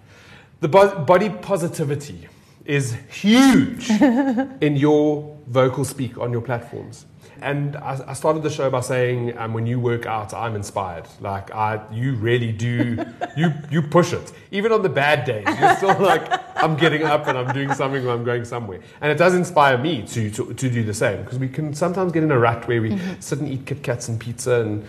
The 0.61 0.67
bo- 0.69 1.03
body 1.03 1.29
positivity 1.29 2.27
is 2.65 2.93
huge 3.09 3.89
in 4.61 4.75
your 4.77 5.34
vocal 5.47 5.85
speak 5.85 6.17
on 6.17 6.31
your 6.31 6.41
platforms. 6.41 7.05
And 7.41 7.75
I, 7.75 7.99
I 8.07 8.13
started 8.13 8.43
the 8.43 8.49
show 8.49 8.69
by 8.69 8.79
saying, 8.79 9.37
um, 9.37 9.53
when 9.53 9.67
you 9.67 9.77
work 9.79 10.05
out, 10.05 10.33
I'm 10.33 10.55
inspired. 10.55 11.05
Like, 11.19 11.53
I, 11.53 11.81
you 11.91 12.13
really 12.15 12.53
do, 12.53 13.05
you, 13.37 13.51
you 13.69 13.81
push 13.81 14.13
it. 14.13 14.31
Even 14.51 14.71
on 14.71 14.81
the 14.81 14.89
bad 14.89 15.25
days, 15.25 15.45
you're 15.59 15.75
still 15.75 15.99
like, 15.99 16.31
I'm 16.55 16.77
getting 16.77 17.03
up 17.03 17.27
and 17.27 17.37
I'm 17.37 17.53
doing 17.53 17.73
something 17.73 18.05
or 18.07 18.11
I'm 18.11 18.23
going 18.23 18.45
somewhere. 18.45 18.79
And 19.01 19.11
it 19.11 19.17
does 19.17 19.35
inspire 19.35 19.77
me 19.77 20.03
to, 20.07 20.29
to, 20.31 20.53
to 20.53 20.69
do 20.69 20.83
the 20.83 20.93
same 20.93 21.23
because 21.23 21.37
we 21.37 21.49
can 21.49 21.73
sometimes 21.73 22.13
get 22.13 22.23
in 22.23 22.31
a 22.31 22.39
rut 22.39 22.67
where 22.67 22.81
we 22.81 22.91
Mm-hmm. 22.91 23.19
sit 23.19 23.39
and 23.39 23.49
eat 23.49 23.65
Kit 23.65 23.83
Kats 23.83 24.07
and 24.07 24.17
pizza 24.19 24.61
and 24.61 24.85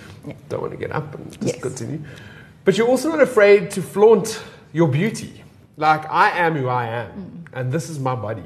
don't 0.49 0.61
want 0.61 0.73
to 0.73 0.79
get 0.79 0.93
up 0.93 1.15
and 1.17 1.33
just 1.33 1.55
Yes. 1.55 1.61
continue. 1.63 2.01
But 2.65 2.79
you're 2.79 2.89
also 2.89 3.09
not 3.11 3.21
afraid 3.21 3.71
to 3.73 3.83
flaunt 3.83 4.41
your 4.73 4.87
beauty. 4.89 5.43
Like, 5.77 6.09
I 6.11 6.31
am 6.39 6.55
who 6.55 6.69
I 6.69 6.87
am, 6.87 7.45
and 7.53 7.73
this 7.73 7.91
is 7.91 7.99
my 7.99 8.15
body. 8.15 8.45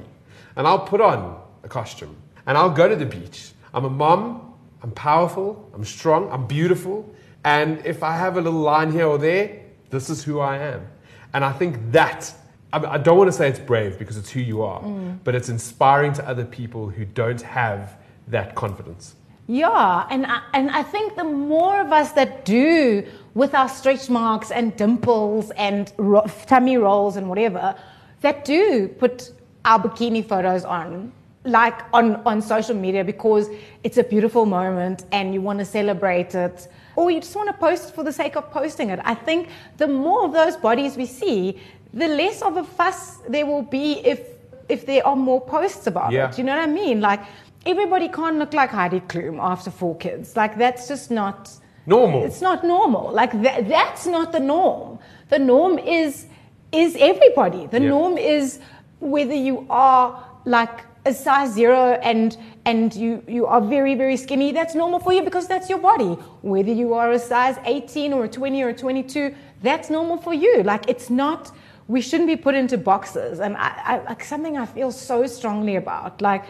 And 0.57 0.67
I'll 0.67 0.81
put 0.87 1.00
on 1.02 1.38
costume, 1.71 2.17
and 2.47 2.59
I'll 2.59 2.71
go 2.71 2.89
to 2.89 2.97
the 2.97 3.07
beach. 3.07 3.53
I'm 3.73 3.85
a 3.85 3.91
mom, 3.91 4.55
I'm 4.83 4.91
powerful, 4.93 5.71
I'm 5.75 5.85
strong, 5.85 6.31
I'm 6.31 6.47
beautiful. 6.47 7.09
And 7.45 7.85
if 7.87 8.03
I 8.03 8.17
have 8.17 8.37
a 8.37 8.41
little 8.41 8.61
line 8.61 8.93
here 8.93 9.07
or 9.07 9.19
there, 9.19 9.61
this 9.91 10.11
is 10.11 10.23
who 10.23 10.41
I 10.41 10.59
am. 10.59 10.87
And 11.33 11.45
I 11.45 11.53
think 11.53 11.93
that, 11.93 12.33
I, 12.73 12.99
don't 12.99 13.17
want 13.17 13.29
to 13.29 13.37
say 13.37 13.49
it's 13.49 13.59
brave 13.59 13.99
because 13.99 14.17
it's 14.17 14.31
who 14.31 14.41
you 14.41 14.62
are, 14.62 14.83
mm. 14.83 15.19
but 15.25 15.35
it's 15.35 15.49
inspiring 15.49 16.12
to 16.15 16.29
other 16.29 16.45
people 16.45 16.89
who 16.89 17.05
don't 17.05 17.41
have 17.43 17.97
that 18.29 18.55
confidence. 18.55 19.15
Yeah, 19.47 20.07
and 20.11 20.27
I, 20.27 20.43
and 20.55 20.71
I 20.71 20.85
think 20.85 21.17
the 21.17 21.25
more 21.25 21.81
of 21.81 21.93
us 21.93 22.12
that 22.12 22.45
do 22.45 23.05
with 23.35 23.55
our 23.55 23.69
stretch 23.69 24.09
marks 24.09 24.53
and 24.53 24.77
dimples 24.77 25.50
and 25.53 25.93
ro- 25.97 26.27
tummy 26.47 26.77
rolls 26.77 27.17
and 27.17 27.29
whatever, 27.29 27.75
that 28.21 28.45
do 28.45 28.87
put 28.87 29.33
our 29.65 29.81
bikini 29.81 30.25
photos 30.25 30.65
on, 30.65 31.12
like 31.45 31.79
on, 31.95 32.17
on 32.27 32.43
social 32.43 32.75
media 32.75 33.03
because 33.05 33.49
it's 33.83 33.97
a 33.97 34.05
beautiful 34.05 34.45
moment 34.47 35.05
and 35.13 35.33
you 35.33 35.41
want 35.41 35.59
to 35.59 35.65
celebrate 35.65 36.35
it, 36.35 36.69
or 36.97 37.11
you 37.11 37.21
just 37.21 37.35
want 37.35 37.49
to 37.49 37.55
post 37.55 37.95
for 37.95 38.05
the 38.05 38.13
sake 38.13 38.37
of 38.37 38.51
posting 38.51 38.91
it. 38.91 39.01
I 39.05 39.15
think 39.15 39.49
the 39.79 39.89
more 39.89 40.25
of 40.27 40.33
those 40.33 40.57
bodies 40.57 40.97
we 40.97 41.07
see, 41.07 41.59
the 41.95 42.09
less 42.09 42.43
of 42.43 42.57
a 42.57 42.65
fuss 42.65 43.17
there 43.29 43.47
will 43.47 43.63
be 43.63 44.01
if 44.07 44.21
if 44.69 44.87
there 44.87 45.05
are 45.07 45.17
more 45.17 45.41
posts 45.41 45.87
about 45.87 46.13
Yeah. 46.13 46.29
it. 46.29 46.39
You 46.39 46.45
know 46.45 46.55
what 46.57 46.63
I 46.69 46.73
mean? 46.73 47.01
Like 47.01 47.21
everybody 47.67 48.09
can't 48.09 48.39
look 48.39 48.53
like 48.53 48.71
Heidi 48.71 49.01
Klum 49.01 49.39
after 49.41 49.71
four 49.71 49.97
kids. 49.97 50.37
Like 50.37 50.57
that's 50.59 50.89
just 50.89 51.11
not 51.11 51.51
Normal. 51.87 52.25
It's 52.25 52.43
not 52.43 52.63
normal. 52.63 53.11
Like 53.11 53.33
that, 53.43 53.67
that's 53.69 54.07
not 54.07 54.31
the 54.33 54.39
norm. 54.39 54.99
The 55.31 55.39
norm 55.39 55.79
is 55.79 56.27
is 56.71 56.95
everybody. 57.01 57.67
The 57.67 57.81
Yeah. 57.81 57.89
norm 57.89 58.19
is 58.19 58.61
whether 59.01 59.35
you 59.35 59.67
are 59.71 60.23
like 60.45 60.85
a 61.07 61.14
size 61.14 61.52
zero 61.52 61.99
and 62.02 62.37
and 62.64 62.95
you 62.95 63.23
you 63.26 63.47
are 63.47 63.61
very 63.61 63.95
very 63.95 64.16
skinny. 64.16 64.52
That's 64.52 64.75
normal 64.75 65.00
for 65.00 65.12
you 65.12 65.23
because 65.23 65.49
that's 65.49 65.69
your 65.69 65.78
body. 65.78 66.12
Whether 66.42 66.73
you 66.73 66.95
are 66.95 67.12
a 67.12 67.19
size 67.19 67.57
18 67.64 68.12
or 68.12 68.25
a 68.25 68.28
20 68.28 68.62
or 68.62 68.69
a 68.69 68.75
22, 68.75 69.35
that's 69.62 69.90
normal 69.90 70.16
for 70.19 70.35
you. 70.35 70.62
Like 70.62 70.88
it's 70.88 71.11
not. 71.11 71.50
We 71.88 72.00
shouldn't 72.00 72.28
be 72.28 72.37
put 72.37 72.54
into 72.54 72.78
boxes. 72.78 73.40
And 73.40 73.57
I, 73.57 73.73
I 73.85 73.99
like 74.04 74.23
something 74.23 74.57
I 74.57 74.66
feel 74.66 74.92
so 74.92 75.26
strongly 75.26 75.76
about. 75.76 76.21
Like 76.21 76.45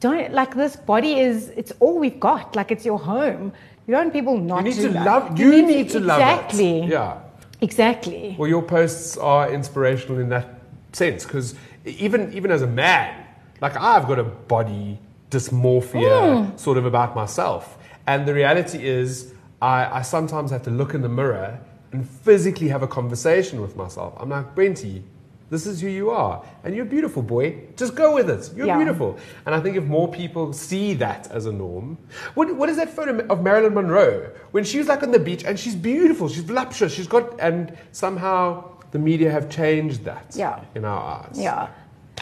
don't 0.00 0.32
like 0.32 0.54
this 0.54 0.76
body 0.76 1.20
is 1.20 1.48
it's 1.56 1.72
all 1.80 1.98
we've 1.98 2.20
got. 2.20 2.56
Like 2.56 2.70
it's 2.70 2.84
your 2.86 2.98
home. 2.98 3.52
You 3.86 3.94
don't 3.94 4.04
want 4.04 4.12
people 4.12 4.38
not 4.38 4.58
You 4.58 4.70
need 4.70 4.76
to 4.76 4.88
to 4.92 5.00
love, 5.00 5.38
you 5.38 5.66
need 5.66 5.90
to 5.90 6.00
love 6.00 6.20
it. 6.20 6.22
exactly. 6.22 6.84
Yeah. 6.84 7.18
Exactly. 7.60 8.36
Well, 8.38 8.48
your 8.48 8.62
posts 8.62 9.18
are 9.18 9.52
inspirational 9.52 10.18
in 10.18 10.30
that 10.30 10.60
sense 10.92 11.24
because 11.24 11.54
even 11.84 12.32
even 12.32 12.50
as 12.50 12.62
a 12.62 12.66
man, 12.66 13.19
like 13.60 13.76
I've 13.76 14.06
got 14.06 14.18
a 14.18 14.24
body 14.24 14.98
dysmorphia 15.30 16.46
Hmm. 16.50 16.56
sort 16.56 16.78
of 16.78 16.86
about 16.86 17.14
myself, 17.14 17.76
And 18.06 18.26
the 18.26 18.34
reality 18.34 18.78
is, 18.84 19.32
I, 19.62 19.98
I 19.98 20.02
sometimes 20.02 20.50
have 20.50 20.62
to 20.64 20.70
look 20.70 20.94
in 20.94 21.02
the 21.02 21.08
mirror 21.08 21.60
and 21.92 22.08
physically 22.08 22.68
have 22.68 22.82
a 22.82 22.88
conversation 22.88 23.60
with 23.60 23.76
myself. 23.76 24.14
I'm 24.18 24.30
like, 24.30 24.54
Brenty, 24.56 25.02
this 25.50 25.66
is 25.66 25.80
who 25.80 25.86
you 25.88 26.10
are. 26.10 26.42
And 26.64 26.74
you're 26.74 26.86
beautiful, 26.86 27.22
boy. 27.22 27.56
Just 27.76 27.94
go 27.94 28.14
with 28.14 28.28
it. 28.30 28.50
You're 28.56 28.66
Yeah. 28.68 28.76
beautiful. 28.78 29.16
And 29.46 29.54
I 29.54 29.60
think 29.60 29.76
if 29.76 29.84
more 29.84 30.08
people 30.08 30.52
see 30.52 30.94
that 30.94 31.30
as 31.30 31.46
a 31.46 31.52
norm, 31.52 31.98
what, 32.34 32.52
what 32.56 32.68
is 32.68 32.76
that 32.78 32.88
photo 32.90 33.24
of 33.32 33.42
Marilyn 33.42 33.74
Monroe? 33.74 34.30
When 34.50 34.64
she 34.64 34.78
was 34.78 34.88
like 34.88 35.02
on 35.04 35.10
the 35.12 35.18
beach 35.20 35.44
and 35.44 35.58
she's 35.58 35.76
beautiful, 35.76 36.28
she's 36.28 36.42
voluptuous, 36.42 36.92
she's 36.92 37.06
got, 37.08 37.38
and 37.38 37.76
somehow 37.92 38.64
the 38.92 38.98
media 38.98 39.30
have 39.30 39.48
changed 39.50 40.04
that 40.04 40.34
Yeah. 40.34 40.60
in 40.74 40.84
our 40.84 41.02
eyes. 41.28 41.38
Yeah. 41.38 41.68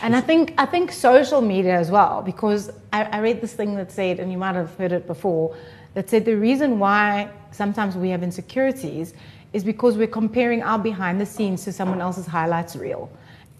And 0.02 0.14
I 0.14 0.21
think 0.21 0.55
I 0.59 0.67
think 0.67 0.93
social 0.93 1.40
media 1.40 1.75
as 1.75 1.90
well, 1.90 2.23
because 2.23 2.71
I, 2.93 3.05
I 3.05 3.19
read 3.19 3.40
this 3.40 3.52
thing 3.52 3.75
that 3.76 3.90
said, 3.90 4.21
and 4.21 4.31
you 4.31 4.38
might 4.38 4.55
have 4.55 4.75
heard 4.76 4.93
it 4.93 5.07
before, 5.07 5.57
that 5.95 6.09
said 6.09 6.25
the 6.25 6.37
reason 6.37 6.78
why 6.78 7.31
sometimes 7.50 7.97
we 7.97 8.11
have 8.11 8.23
insecurities 8.23 9.14
is 9.52 9.64
because 9.64 9.97
we're 9.97 10.07
comparing 10.07 10.62
our 10.62 10.78
behind 10.78 11.21
the 11.21 11.26
scenes 11.26 11.64
to 11.64 11.73
someone 11.73 12.00
else's 12.00 12.26
highlights 12.26 12.76
reel. 12.76 13.11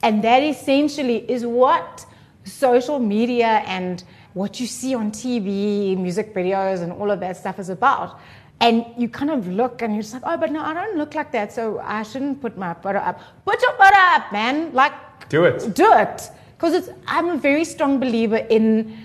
And 0.03 0.23
that 0.23 0.43
essentially 0.43 1.29
is 1.31 1.45
what 1.45 2.07
social 2.45 2.99
media 2.99 3.63
and 3.67 4.05
what 4.35 4.61
you 4.61 4.67
see 4.67 4.95
on 4.95 5.11
TV, 5.11 5.97
music 5.97 6.35
videos, 6.35 6.83
and 6.83 6.93
all 6.93 7.11
of 7.11 7.21
that 7.21 7.37
stuff 7.37 7.59
is 7.59 7.71
about. 7.71 8.21
And 8.61 8.85
you 8.97 9.09
kind 9.09 9.31
of 9.31 9.49
look 9.49 9.83
and 9.83 9.95
you're 9.95 10.03
just 10.03 10.15
like, 10.15 10.23
oh, 10.27 10.37
but 10.37 10.53
no, 10.53 10.63
I 10.63 10.75
don't 10.75 10.97
look 10.97 11.15
like 11.15 11.33
that, 11.33 11.53
so 11.53 11.81
I 11.81 12.03
shouldn't 12.03 12.41
put 12.41 12.57
my 12.57 12.75
photo 12.75 12.99
up. 12.99 13.21
Put 13.45 13.61
your 13.63 13.73
photo 13.73 13.97
up, 13.97 14.33
man. 14.33 14.73
Like, 14.73 14.93
Do 15.29 15.45
it. 15.45 15.75
do 15.75 15.93
it 15.93 16.31
because 16.57 16.75
it's 16.75 16.89
i'm 17.07 17.29
a 17.29 17.37
very 17.37 17.65
strong 17.65 18.01
believer 18.01 18.37
in 18.51 18.97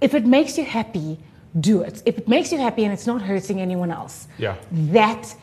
if 0.00 0.14
it 0.14 0.24
makes 0.26 0.58
you 0.58 0.64
happy 0.64 1.18
do 1.60 1.82
it 1.82 2.02
if 2.06 2.18
it 2.18 2.28
makes 2.28 2.52
you 2.52 2.58
happy 2.58 2.84
and 2.84 2.92
it's 2.92 3.06
not 3.06 3.22
hurting 3.22 3.60
anyone 3.60 3.90
else 3.90 4.28
Yeah. 4.38 4.56
that 4.92 5.34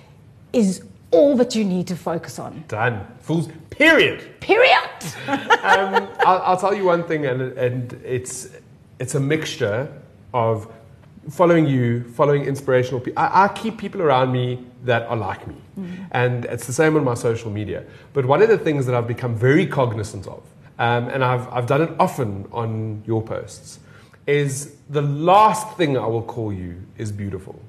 is 0.53 0.83
all 1.11 1.35
that 1.37 1.55
you 1.55 1.63
need 1.65 1.87
to 1.87 1.95
focus 1.95 2.39
on 2.39 2.63
Done. 2.67 3.05
Fools. 3.19 3.49
Period. 3.69 4.39
period 4.39 4.77
um, 5.27 6.07
I'll, 6.25 6.41
I'll 6.47 6.57
tell 6.57 6.73
you 6.73 6.85
one 6.85 7.03
thing, 7.03 7.25
and, 7.25 7.41
and 7.57 7.93
it's 8.05 8.49
it's 8.99 9.15
a 9.15 9.19
mixture 9.19 9.87
of 10.33 10.71
following 11.29 11.65
you, 11.67 12.03
following 12.13 12.43
inspirational 12.45 12.99
people. 12.99 13.21
I, 13.23 13.45
I 13.45 13.47
keep 13.49 13.77
people 13.77 14.01
around 14.01 14.31
me 14.31 14.65
that 14.83 15.03
are 15.03 15.17
like 15.17 15.47
me, 15.47 15.55
and 16.11 16.45
it's 16.45 16.65
the 16.65 16.73
same 16.73 16.95
on 16.95 17.03
my 17.03 17.13
social 17.13 17.51
media. 17.51 17.83
But 18.13 18.25
one 18.25 18.41
of 18.41 18.49
the 18.49 18.57
things 18.57 18.85
that 18.85 18.95
I've 18.95 19.07
become 19.07 19.35
very 19.35 19.67
cognizant 19.67 20.27
of, 20.27 20.41
um, 20.79 21.09
and 21.09 21.23
I've 21.23 21.47
I've 21.53 21.67
done 21.67 21.81
it 21.81 21.91
often 21.99 22.47
on 22.51 23.03
your 23.05 23.21
posts, 23.21 23.79
is 24.27 24.75
the 24.89 25.01
last 25.01 25.77
thing 25.77 25.97
I 25.97 26.07
will 26.07 26.23
call 26.23 26.51
you 26.53 26.81
is 26.97 27.11
beautiful, 27.11 27.59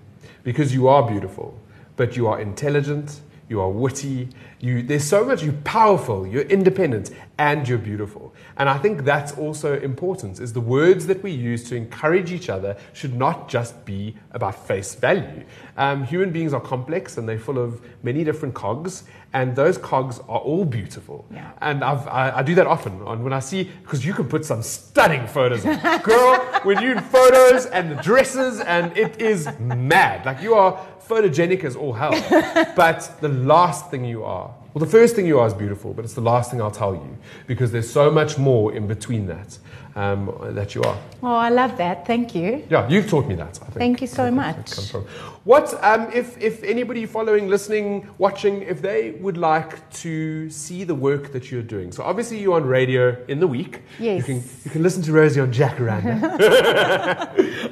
because 0.42 0.72
you 0.74 0.88
are 0.88 1.02
beautiful, 1.08 1.58
but 1.96 2.16
you 2.16 2.26
are 2.28 2.40
intelligent 2.40 3.20
you 3.52 3.60
are 3.60 3.70
witty, 3.70 4.28
you, 4.60 4.82
there's 4.82 5.04
so 5.04 5.24
much, 5.24 5.42
you're 5.42 5.52
powerful, 5.64 6.26
you're 6.26 6.48
independent, 6.58 7.10
and 7.38 7.68
you're 7.68 7.78
beautiful. 7.78 8.32
And 8.56 8.68
I 8.68 8.78
think 8.78 9.04
that's 9.04 9.32
also 9.36 9.78
important, 9.80 10.40
is 10.40 10.52
the 10.52 10.60
words 10.60 11.06
that 11.06 11.22
we 11.22 11.32
use 11.32 11.62
to 11.68 11.76
encourage 11.76 12.32
each 12.32 12.48
other 12.48 12.76
should 12.92 13.14
not 13.14 13.48
just 13.48 13.84
be 13.84 14.16
about 14.30 14.66
face 14.66 14.94
value. 14.94 15.44
Um, 15.76 16.04
human 16.04 16.30
beings 16.30 16.52
are 16.52 16.60
complex 16.60 17.18
and 17.18 17.28
they're 17.28 17.38
full 17.38 17.58
of 17.58 17.80
many 18.02 18.24
different 18.24 18.54
cogs, 18.54 19.04
and 19.34 19.56
those 19.56 19.78
cogs 19.78 20.18
are 20.28 20.38
all 20.40 20.64
beautiful. 20.64 21.24
Yeah. 21.30 21.50
And 21.60 21.82
I've, 21.82 22.06
I, 22.06 22.38
I 22.38 22.42
do 22.42 22.54
that 22.54 22.66
often 22.66 23.00
on 23.02 23.24
when 23.24 23.32
I 23.32 23.40
see, 23.40 23.64
because 23.82 24.04
you 24.04 24.14
can 24.14 24.28
put 24.28 24.44
some 24.44 24.62
stunning 24.62 25.26
photos 25.26 25.64
on. 25.66 26.00
Girl, 26.02 26.36
when 26.62 26.82
you 26.82 26.92
in 26.92 27.00
photos 27.00 27.66
and 27.66 27.90
the 27.90 28.02
dresses, 28.02 28.60
and 28.60 28.96
it 28.96 29.20
is 29.20 29.48
mad. 29.58 30.26
Like 30.26 30.42
you 30.42 30.54
are 30.54 30.78
photogenic 31.12 31.64
as 31.64 31.76
all 31.76 31.92
hell. 31.92 32.12
but 32.76 33.20
the 33.20 33.28
last 33.28 33.90
thing 33.90 34.04
you 34.04 34.24
are, 34.24 34.54
well, 34.74 34.84
the 34.84 34.90
first 34.90 35.14
thing 35.14 35.26
you 35.26 35.38
are 35.38 35.46
is 35.46 35.54
beautiful, 35.54 35.92
but 35.92 36.04
it's 36.04 36.14
the 36.14 36.22
last 36.22 36.50
thing 36.50 36.60
I'll 36.62 36.70
tell 36.70 36.94
you 36.94 37.18
because 37.46 37.72
there's 37.72 37.90
so 37.90 38.10
much 38.10 38.38
more 38.38 38.72
in 38.74 38.86
between 38.86 39.26
that 39.26 39.58
um, 39.94 40.34
that 40.54 40.74
you 40.74 40.82
are. 40.82 40.96
oh 41.22 41.36
i 41.36 41.50
love 41.50 41.76
that 41.76 42.06
thank 42.06 42.34
you 42.34 42.64
Yeah, 42.70 42.88
you've 42.88 43.08
taught 43.10 43.26
me 43.26 43.34
that. 43.34 43.58
I 43.60 43.66
think. 43.66 43.74
Thank 43.74 44.00
you 44.00 44.06
so 44.06 44.30
much. 44.30 44.90
from. 44.90 45.04
What 45.44 45.74
um, 45.82 46.10
if 46.14 46.38
if 46.40 46.62
anybody 46.62 47.04
following, 47.04 47.48
listening, 47.48 48.08
watching, 48.18 48.62
if 48.62 48.80
they 48.80 49.00
would 49.24 49.36
like 49.36 49.72
to 50.04 50.48
see 50.48 50.84
the 50.84 50.94
work 50.94 51.32
that 51.32 51.50
you're 51.50 51.68
doing? 51.76 51.92
So 51.92 52.04
obviously 52.04 52.38
you're 52.40 52.54
on 52.54 52.64
radio 52.64 53.04
in 53.28 53.40
the 53.40 53.46
week. 53.46 53.82
Yes. 53.98 54.18
You 54.18 54.24
can 54.24 54.36
you 54.64 54.70
can 54.70 54.82
listen 54.82 55.02
to 55.02 55.12
Rosie 55.12 55.40
on 55.40 55.52
Jacaranda. 55.52 56.16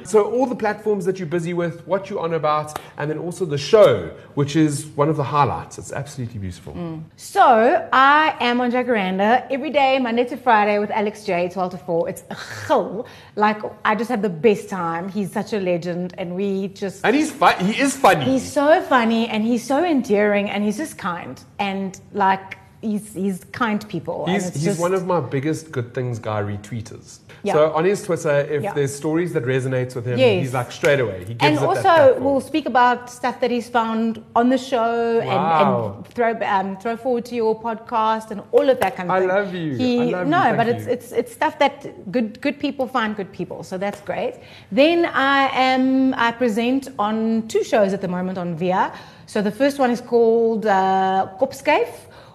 so 0.11 0.29
all 0.31 0.45
the 0.45 0.59
platforms 0.65 1.05
that 1.05 1.17
you're 1.17 1.33
busy 1.39 1.53
with, 1.53 1.87
what 1.87 2.09
you're 2.09 2.19
on 2.27 2.33
about, 2.33 2.77
and 2.97 3.09
then 3.09 3.17
also 3.17 3.45
the 3.45 3.57
show, 3.57 4.11
which 4.35 4.55
is 4.55 4.85
one 5.01 5.09
of 5.09 5.17
the 5.17 5.23
highlights. 5.23 5.77
It's 5.77 5.93
absolutely 5.93 6.39
beautiful. 6.39 6.73
Mm. 6.73 6.90
So 7.15 7.89
I 7.91 8.35
am 8.39 8.61
on 8.61 8.71
Jacaranda 8.71 9.45
every 9.49 9.69
day, 9.69 9.99
Monday 9.99 10.25
to 10.25 10.37
Friday, 10.37 10.79
with 10.79 10.91
Alex 10.91 11.23
Jay, 11.25 11.49
12 11.49 11.71
to 11.71 11.77
4. 11.77 12.09
It's 12.09 12.23
a 12.29 12.37
chill. 12.67 13.05
Like 13.35 13.59
I 13.83 13.95
just 13.95 14.09
have 14.09 14.21
the 14.21 14.29
best 14.47 14.69
time. 14.69 15.09
He's 15.09 15.31
such 15.31 15.53
a 15.53 15.59
legend, 15.59 16.13
and 16.17 16.35
we 16.35 16.69
just 16.69 17.05
And 17.05 17.15
he's 17.15 17.31
fun. 17.31 17.53
He 17.65 17.79
is 17.79 17.95
funny. 17.95 18.25
he's 18.25 18.49
so 18.59 18.81
funny, 18.83 19.27
and 19.27 19.43
he's 19.43 19.63
so 19.63 19.83
endearing, 19.83 20.49
and 20.49 20.63
he's 20.63 20.77
just 20.77 20.97
kind, 20.97 21.41
and 21.59 21.99
like 22.13 22.57
he's 22.81 23.13
he's 23.13 23.43
kind 23.51 23.87
people. 23.87 24.25
He's, 24.27 24.53
he's 24.53 24.63
just- 24.63 24.79
one 24.79 24.93
of 24.93 25.05
my 25.05 25.19
biggest 25.19 25.71
good 25.71 25.93
things 25.93 26.19
guy 26.19 26.41
retweeters. 26.41 27.19
Yeah. 27.43 27.53
So 27.53 27.73
on 27.73 27.85
his 27.85 28.03
Twitter, 28.03 28.37
if 28.41 28.61
Yeah. 28.61 28.73
there's 28.73 28.93
stories 28.95 29.33
that 29.33 29.43
resonates 29.45 29.95
with 29.95 30.05
him, 30.05 30.17
Yes. 30.19 30.41
he's 30.43 30.53
like 30.53 30.71
straight 30.71 30.99
away. 30.99 31.19
He 31.25 31.33
gives 31.33 31.43
and 31.43 31.57
also 31.59 32.19
we'll 32.19 32.39
speak 32.51 32.65
about 32.67 33.09
stuff 33.09 33.39
that 33.41 33.49
he's 33.49 33.67
found 33.67 34.23
on 34.35 34.49
the 34.49 34.57
show 34.59 35.19
Wow. 35.25 35.25
and, 35.25 36.05
and 36.05 36.07
throw 36.15 36.31
um, 36.55 36.77
throw 36.77 36.95
forward 36.97 37.25
to 37.25 37.35
your 37.35 37.59
podcast 37.59 38.29
and 38.31 38.41
all 38.51 38.69
of 38.69 38.79
that 38.79 38.95
kind 38.95 39.09
of 39.09 39.15
I 39.15 39.19
thing. 39.21 39.27
love 39.29 39.55
you. 39.55 39.75
He, 39.75 39.91
I 40.01 40.05
love 40.17 40.25
you. 40.25 40.31
no, 40.31 40.41
Thank 40.43 40.57
but 40.57 40.67
you. 40.67 40.73
it's 40.73 40.85
it's 40.95 41.11
it's 41.11 41.31
stuff 41.33 41.57
that 41.59 42.11
good 42.11 42.39
good 42.41 42.59
people 42.59 42.85
find 42.87 43.15
good 43.15 43.31
people, 43.31 43.63
so 43.63 43.77
that's 43.77 44.01
great. 44.01 44.35
Then 44.71 45.05
I 45.05 45.49
am 45.71 46.13
I 46.15 46.31
present 46.31 46.89
on 46.99 47.47
two 47.47 47.63
shows 47.63 47.91
at 47.93 48.01
the 48.01 48.07
moment 48.07 48.37
on 48.37 48.55
Via. 48.55 48.91
So 49.25 49.41
the 49.41 49.51
first 49.61 49.79
one 49.79 49.89
is 49.91 50.01
called 50.01 50.65
uh, 50.65 51.27
Kopskyf, 51.39 51.87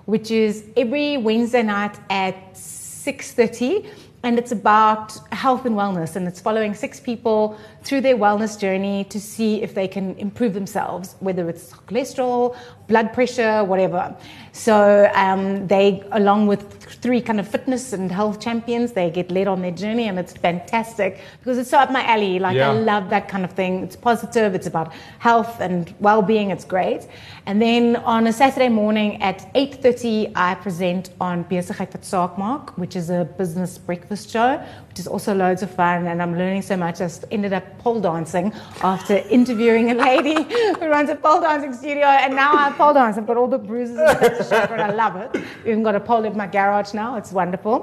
which 0.07 0.31
is 0.31 0.65
every 0.77 1.17
Wednesday 1.19 1.63
night 1.63 1.97
at 2.11 2.57
six 2.57 3.33
thirty 3.33 3.89
and 4.27 4.41
it's 4.41 4.51
about 4.51 5.17
health 5.31 5.65
and 5.67 5.77
wellness. 5.77 6.17
And 6.17 6.27
it's 6.27 6.41
following 6.41 6.75
six 6.75 6.99
people 6.99 7.57
through 7.85 8.01
their 8.01 8.17
wellness 8.17 8.59
journey 8.59 9.05
to 9.05 9.21
see 9.21 9.63
if 9.63 9.73
they 9.79 9.87
can 9.87 10.07
improve 10.27 10.53
themselves 10.53 11.15
whether 11.21 11.49
it's 11.49 11.67
cholesterol 11.89 12.57
blood 12.89 13.13
pressure 13.13 13.63
whatever. 13.63 14.03
So 14.51 15.09
um, 15.15 15.69
they 15.69 16.03
along 16.11 16.49
with 16.49 16.63
three 17.05 17.21
kind 17.29 17.39
of 17.39 17.47
fitness 17.47 17.93
and 17.93 18.11
health 18.11 18.41
champions 18.41 18.93
they 18.99 19.09
get 19.11 19.31
led 19.31 19.47
on 19.47 19.63
their 19.63 19.77
journey. 19.85 20.09
And 20.09 20.19
it's 20.19 20.33
fantastic 20.49 21.21
because 21.39 21.57
it's 21.59 21.71
so 21.71 21.79
up 21.79 21.93
my 21.93 22.05
alley. 22.15 22.41
Like 22.41 22.57
Yeah. 22.57 22.71
i 22.71 22.79
love 22.93 23.05
that 23.11 23.29
kind 23.33 23.45
of 23.45 23.53
thing. 23.61 23.73
It's 23.87 23.99
positive. 24.11 24.49
It's 24.59 24.67
about 24.67 24.89
health 25.29 25.61
and 25.61 25.95
well-being. 26.01 26.51
It's 26.51 26.65
great. 26.65 27.03
And 27.49 27.63
then 27.63 27.85
on 28.15 28.27
a 28.27 28.33
saturday 28.43 28.73
morning 28.83 29.11
at 29.31 29.39
8.30 29.55 30.33
i 30.35 30.51
present 30.65 31.05
on 31.27 31.45
besigheid 31.51 31.91
wat 31.95 32.05
saak 32.13 32.33
maak 32.43 32.65
which 32.83 32.95
is 33.01 33.07
a 33.19 33.21
business 33.41 33.73
breakfast 33.89 34.16
show 34.25 34.65
which 34.89 34.99
is 34.99 35.07
also 35.07 35.35
loads 35.35 35.63
of 35.63 35.71
fun 35.71 36.07
and 36.07 36.23
i'm 36.23 36.39
learning 36.39 36.63
so 36.63 36.77
much 36.77 37.01
i 37.01 37.11
ended 37.31 37.53
up 37.53 37.79
pole 37.79 38.01
dancing 38.01 38.53
after 38.83 39.17
interviewing 39.31 39.91
a 39.91 39.95
lady 39.95 40.35
who 40.79 40.87
runs 40.87 41.11
a 41.11 41.17
pole 41.17 41.41
dancing 41.41 41.73
studio 41.75 42.07
and 42.07 42.35
now 42.35 42.57
i 42.57 42.71
pole 42.73 42.95
dance. 42.95 43.19
I've 43.19 43.27
got 43.27 43.37
all 43.37 43.49
the 43.49 43.59
bruises 43.59 43.99
and 43.99 44.45
stuff 44.47 44.69
to 44.69 44.75
i 44.75 44.91
love 44.91 45.17
it. 45.17 45.33
We've 45.33 45.73
even 45.73 45.83
got 45.83 45.95
a 45.95 46.01
pole 46.01 46.25
in 46.25 46.37
my 46.37 46.47
garage 46.47 46.95
now. 46.95 47.17
It's 47.17 47.33
wonderful. 47.33 47.83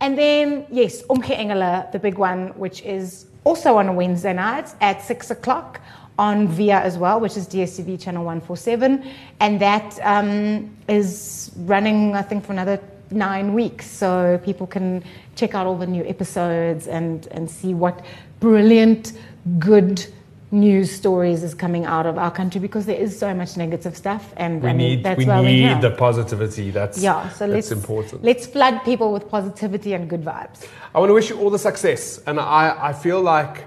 And 0.00 0.18
then 0.18 0.66
yes 0.70 1.02
Omgee 1.02 1.36
Engele, 1.36 1.92
the 1.92 1.98
big 1.98 2.18
one 2.18 2.48
which 2.58 2.82
is 2.82 3.26
also 3.44 3.76
on 3.76 3.88
a 3.88 3.92
wednesday 3.92 4.32
night 4.32 4.74
at 4.80 5.02
six 5.02 5.30
o'clock 5.30 5.80
on 6.18 6.46
VIA 6.48 6.80
as 6.80 6.98
well, 6.98 7.18
which 7.20 7.36
is 7.36 7.48
DSTV 7.48 8.00
channel 8.00 8.24
147. 8.24 9.04
And 9.40 9.60
that 9.60 9.98
um, 10.02 10.76
is 10.86 11.50
running, 11.56 12.14
I 12.14 12.22
think, 12.22 12.44
for 12.44 12.52
another 12.52 12.78
nine 13.12 13.54
weeks. 13.54 13.86
So 13.90 14.40
people 14.44 14.66
can 14.66 15.04
check 15.34 15.54
out 15.54 15.66
all 15.66 15.76
the 15.76 15.86
new 15.86 16.04
episodes 16.04 16.86
and, 16.86 17.26
and 17.28 17.50
see 17.50 17.74
what 17.74 18.04
brilliant, 18.40 19.12
good 19.58 20.06
news 20.52 20.90
stories 20.92 21.42
is 21.42 21.54
coming 21.54 21.86
out 21.86 22.04
of 22.04 22.18
our 22.18 22.30
country 22.30 22.60
because 22.60 22.84
there 22.84 22.96
is 22.96 23.18
so 23.18 23.32
much 23.34 23.56
negative 23.56 23.96
stuff. 23.96 24.32
And 24.36 24.62
we 24.62 24.68
I 24.68 24.72
mean, 24.72 24.78
need 24.78 25.04
that's 25.04 25.18
we 25.18 25.24
why 25.24 25.40
we're 25.40 25.46
need 25.46 25.62
here. 25.62 25.80
the 25.80 25.90
positivity. 25.90 26.70
That's 26.70 26.98
yeah, 26.98 27.28
so 27.30 27.46
that's 27.46 27.52
let's 27.52 27.70
important. 27.72 28.22
let's 28.22 28.46
flood 28.46 28.84
people 28.84 29.12
with 29.12 29.28
positivity 29.28 29.94
and 29.94 30.08
good 30.08 30.22
vibes. 30.22 30.66
I 30.94 30.98
want 30.98 31.10
to 31.10 31.14
wish 31.14 31.30
you 31.30 31.38
all 31.38 31.50
the 31.50 31.58
success, 31.58 32.18
and 32.26 32.38
I, 32.38 32.88
I 32.88 32.92
feel 32.92 33.22
like 33.22 33.66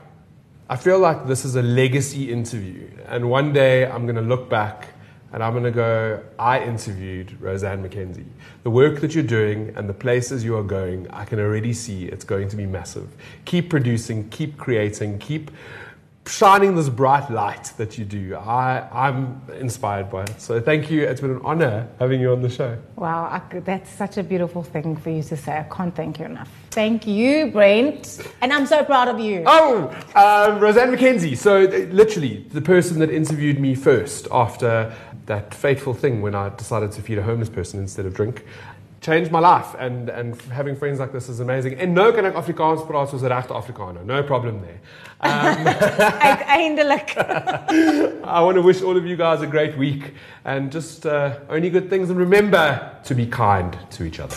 I 0.69 0.75
feel 0.75 0.99
like 0.99 1.27
this 1.27 1.43
is 1.43 1.55
a 1.55 1.61
legacy 1.63 2.31
interview, 2.31 2.87
and 3.07 3.29
one 3.29 3.51
day 3.51 3.85
I'm 3.87 4.05
going 4.05 4.15
to 4.15 4.21
look 4.21 4.49
back 4.49 4.89
and 5.35 5.43
I'm 5.43 5.51
going 5.51 5.65
to 5.65 5.71
go, 5.71 6.23
I 6.39 6.63
interviewed 6.63 7.35
Roseanne 7.41 7.83
McKenzie. 7.83 8.23
The 8.63 8.69
work 8.69 9.01
that 9.01 9.13
you're 9.13 9.21
doing 9.21 9.73
and 9.75 9.89
the 9.89 9.93
places 9.93 10.45
you 10.45 10.55
are 10.55 10.63
going, 10.63 11.11
I 11.11 11.25
can 11.25 11.41
already 11.41 11.73
see 11.73 12.05
it's 12.05 12.23
going 12.23 12.47
to 12.47 12.55
be 12.55 12.65
massive. 12.65 13.09
Keep 13.43 13.69
producing, 13.69 14.29
keep 14.29 14.57
creating, 14.57 15.19
keep 15.19 15.51
shining 16.27 16.75
this 16.75 16.89
bright 16.89 17.29
light 17.29 17.71
that 17.77 17.97
you 17.97 18.05
do. 18.05 18.35
I, 18.35 18.87
I'm 18.91 19.41
inspired 19.59 20.09
by 20.09 20.23
it. 20.23 20.41
So 20.41 20.59
thank 20.59 20.89
you. 20.89 21.03
It's 21.03 21.21
been 21.21 21.31
an 21.31 21.41
honor 21.43 21.87
having 21.99 22.21
you 22.21 22.31
on 22.31 22.41
the 22.41 22.49
show. 22.49 22.77
Wow, 22.95 23.25
I 23.25 23.59
that's 23.59 23.89
such 23.91 24.17
a 24.17 24.23
beautiful 24.23 24.63
thing 24.63 24.95
for 24.95 25.09
you 25.09 25.23
to 25.23 25.37
say. 25.37 25.59
I 25.59 25.63
can't 25.63 25.95
thank 25.95 26.19
you 26.19 26.25
enough. 26.25 26.49
Thank 26.71 27.07
you, 27.07 27.51
Brent. 27.51 28.21
And 28.41 28.51
I'm 28.51 28.65
so 28.65 28.83
proud 28.83 29.07
of 29.07 29.19
you. 29.19 29.43
Oh, 29.45 29.89
um, 30.15 30.59
Roseanne 30.59 30.95
McKenzie. 30.95 31.37
So, 31.37 31.63
uh, 31.63 31.93
literally, 31.93 32.45
the 32.51 32.61
person 32.61 32.99
that 32.99 33.09
interviewed 33.09 33.59
me 33.59 33.75
first 33.75 34.27
after 34.31 34.93
that 35.25 35.53
fateful 35.53 35.93
thing 35.93 36.21
when 36.21 36.35
I 36.35 36.49
decided 36.49 36.91
to 36.93 37.01
feed 37.01 37.17
a 37.17 37.23
homeless 37.23 37.49
person 37.49 37.79
instead 37.79 38.05
of 38.05 38.13
drink. 38.13 38.45
Changed 39.01 39.31
my 39.31 39.39
life, 39.39 39.75
and, 39.77 40.09
and 40.09 40.41
having 40.51 40.75
friends 40.75 40.99
like 40.99 41.11
this 41.11 41.29
is 41.29 41.39
amazing. 41.39 41.73
En 41.77 41.93
nou 41.93 42.11
kan 42.11 42.25
ek 42.25 42.33
Afrikaans 42.33 42.85
praat 42.87 43.09
soos 43.09 43.21
'n 43.21 43.29
regte 43.29 43.53
Afrikaner. 43.53 44.03
No 44.03 44.23
problem 44.23 44.61
there. 44.61 44.79
Eindelijk. 46.57 47.13
I 48.37 48.41
want 48.41 48.55
to 48.55 48.63
wish 48.63 48.81
all 48.81 48.97
of 48.97 49.05
you 49.05 49.15
guys 49.15 49.41
a 49.41 49.47
great 49.47 49.77
week 49.77 50.13
and 50.43 50.71
just 50.71 51.05
uh, 51.05 51.35
only 51.49 51.69
good 51.69 51.89
things. 51.89 52.09
And 52.09 52.17
remember 52.17 52.91
to 53.03 53.13
be 53.13 53.27
kind 53.27 53.77
to 53.91 54.03
each 54.03 54.19
other. 54.19 54.35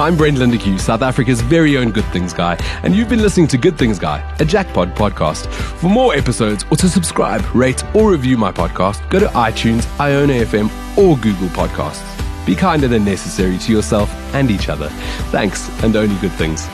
I'm 0.00 0.16
Brent 0.16 0.38
Lindeque, 0.38 0.80
South 0.80 1.02
Africa's 1.02 1.42
very 1.42 1.76
own 1.76 1.90
Good 1.90 2.06
Things 2.06 2.32
Guy, 2.32 2.56
and 2.82 2.96
you've 2.96 3.10
been 3.10 3.20
listening 3.20 3.46
to 3.48 3.58
Good 3.58 3.76
Things 3.76 3.98
Guy, 3.98 4.24
a 4.40 4.46
Jackpot 4.46 4.94
podcast. 4.94 5.46
For 5.52 5.90
more 5.90 6.14
episodes 6.14 6.64
or 6.70 6.78
to 6.78 6.88
subscribe, 6.88 7.44
rate, 7.54 7.84
or 7.94 8.10
review 8.10 8.38
my 8.38 8.50
podcast, 8.50 9.06
go 9.10 9.20
to 9.20 9.26
iTunes, 9.26 9.82
iono.fm, 9.98 10.70
or 10.96 11.18
Google 11.18 11.48
Podcasts. 11.48 12.46
Be 12.46 12.56
kinder 12.56 12.88
than 12.88 13.04
necessary 13.04 13.58
to 13.58 13.72
yourself 13.72 14.10
and 14.34 14.50
each 14.50 14.70
other. 14.70 14.88
Thanks, 15.32 15.68
and 15.84 15.94
only 15.94 16.18
good 16.22 16.32
things. 16.32 16.66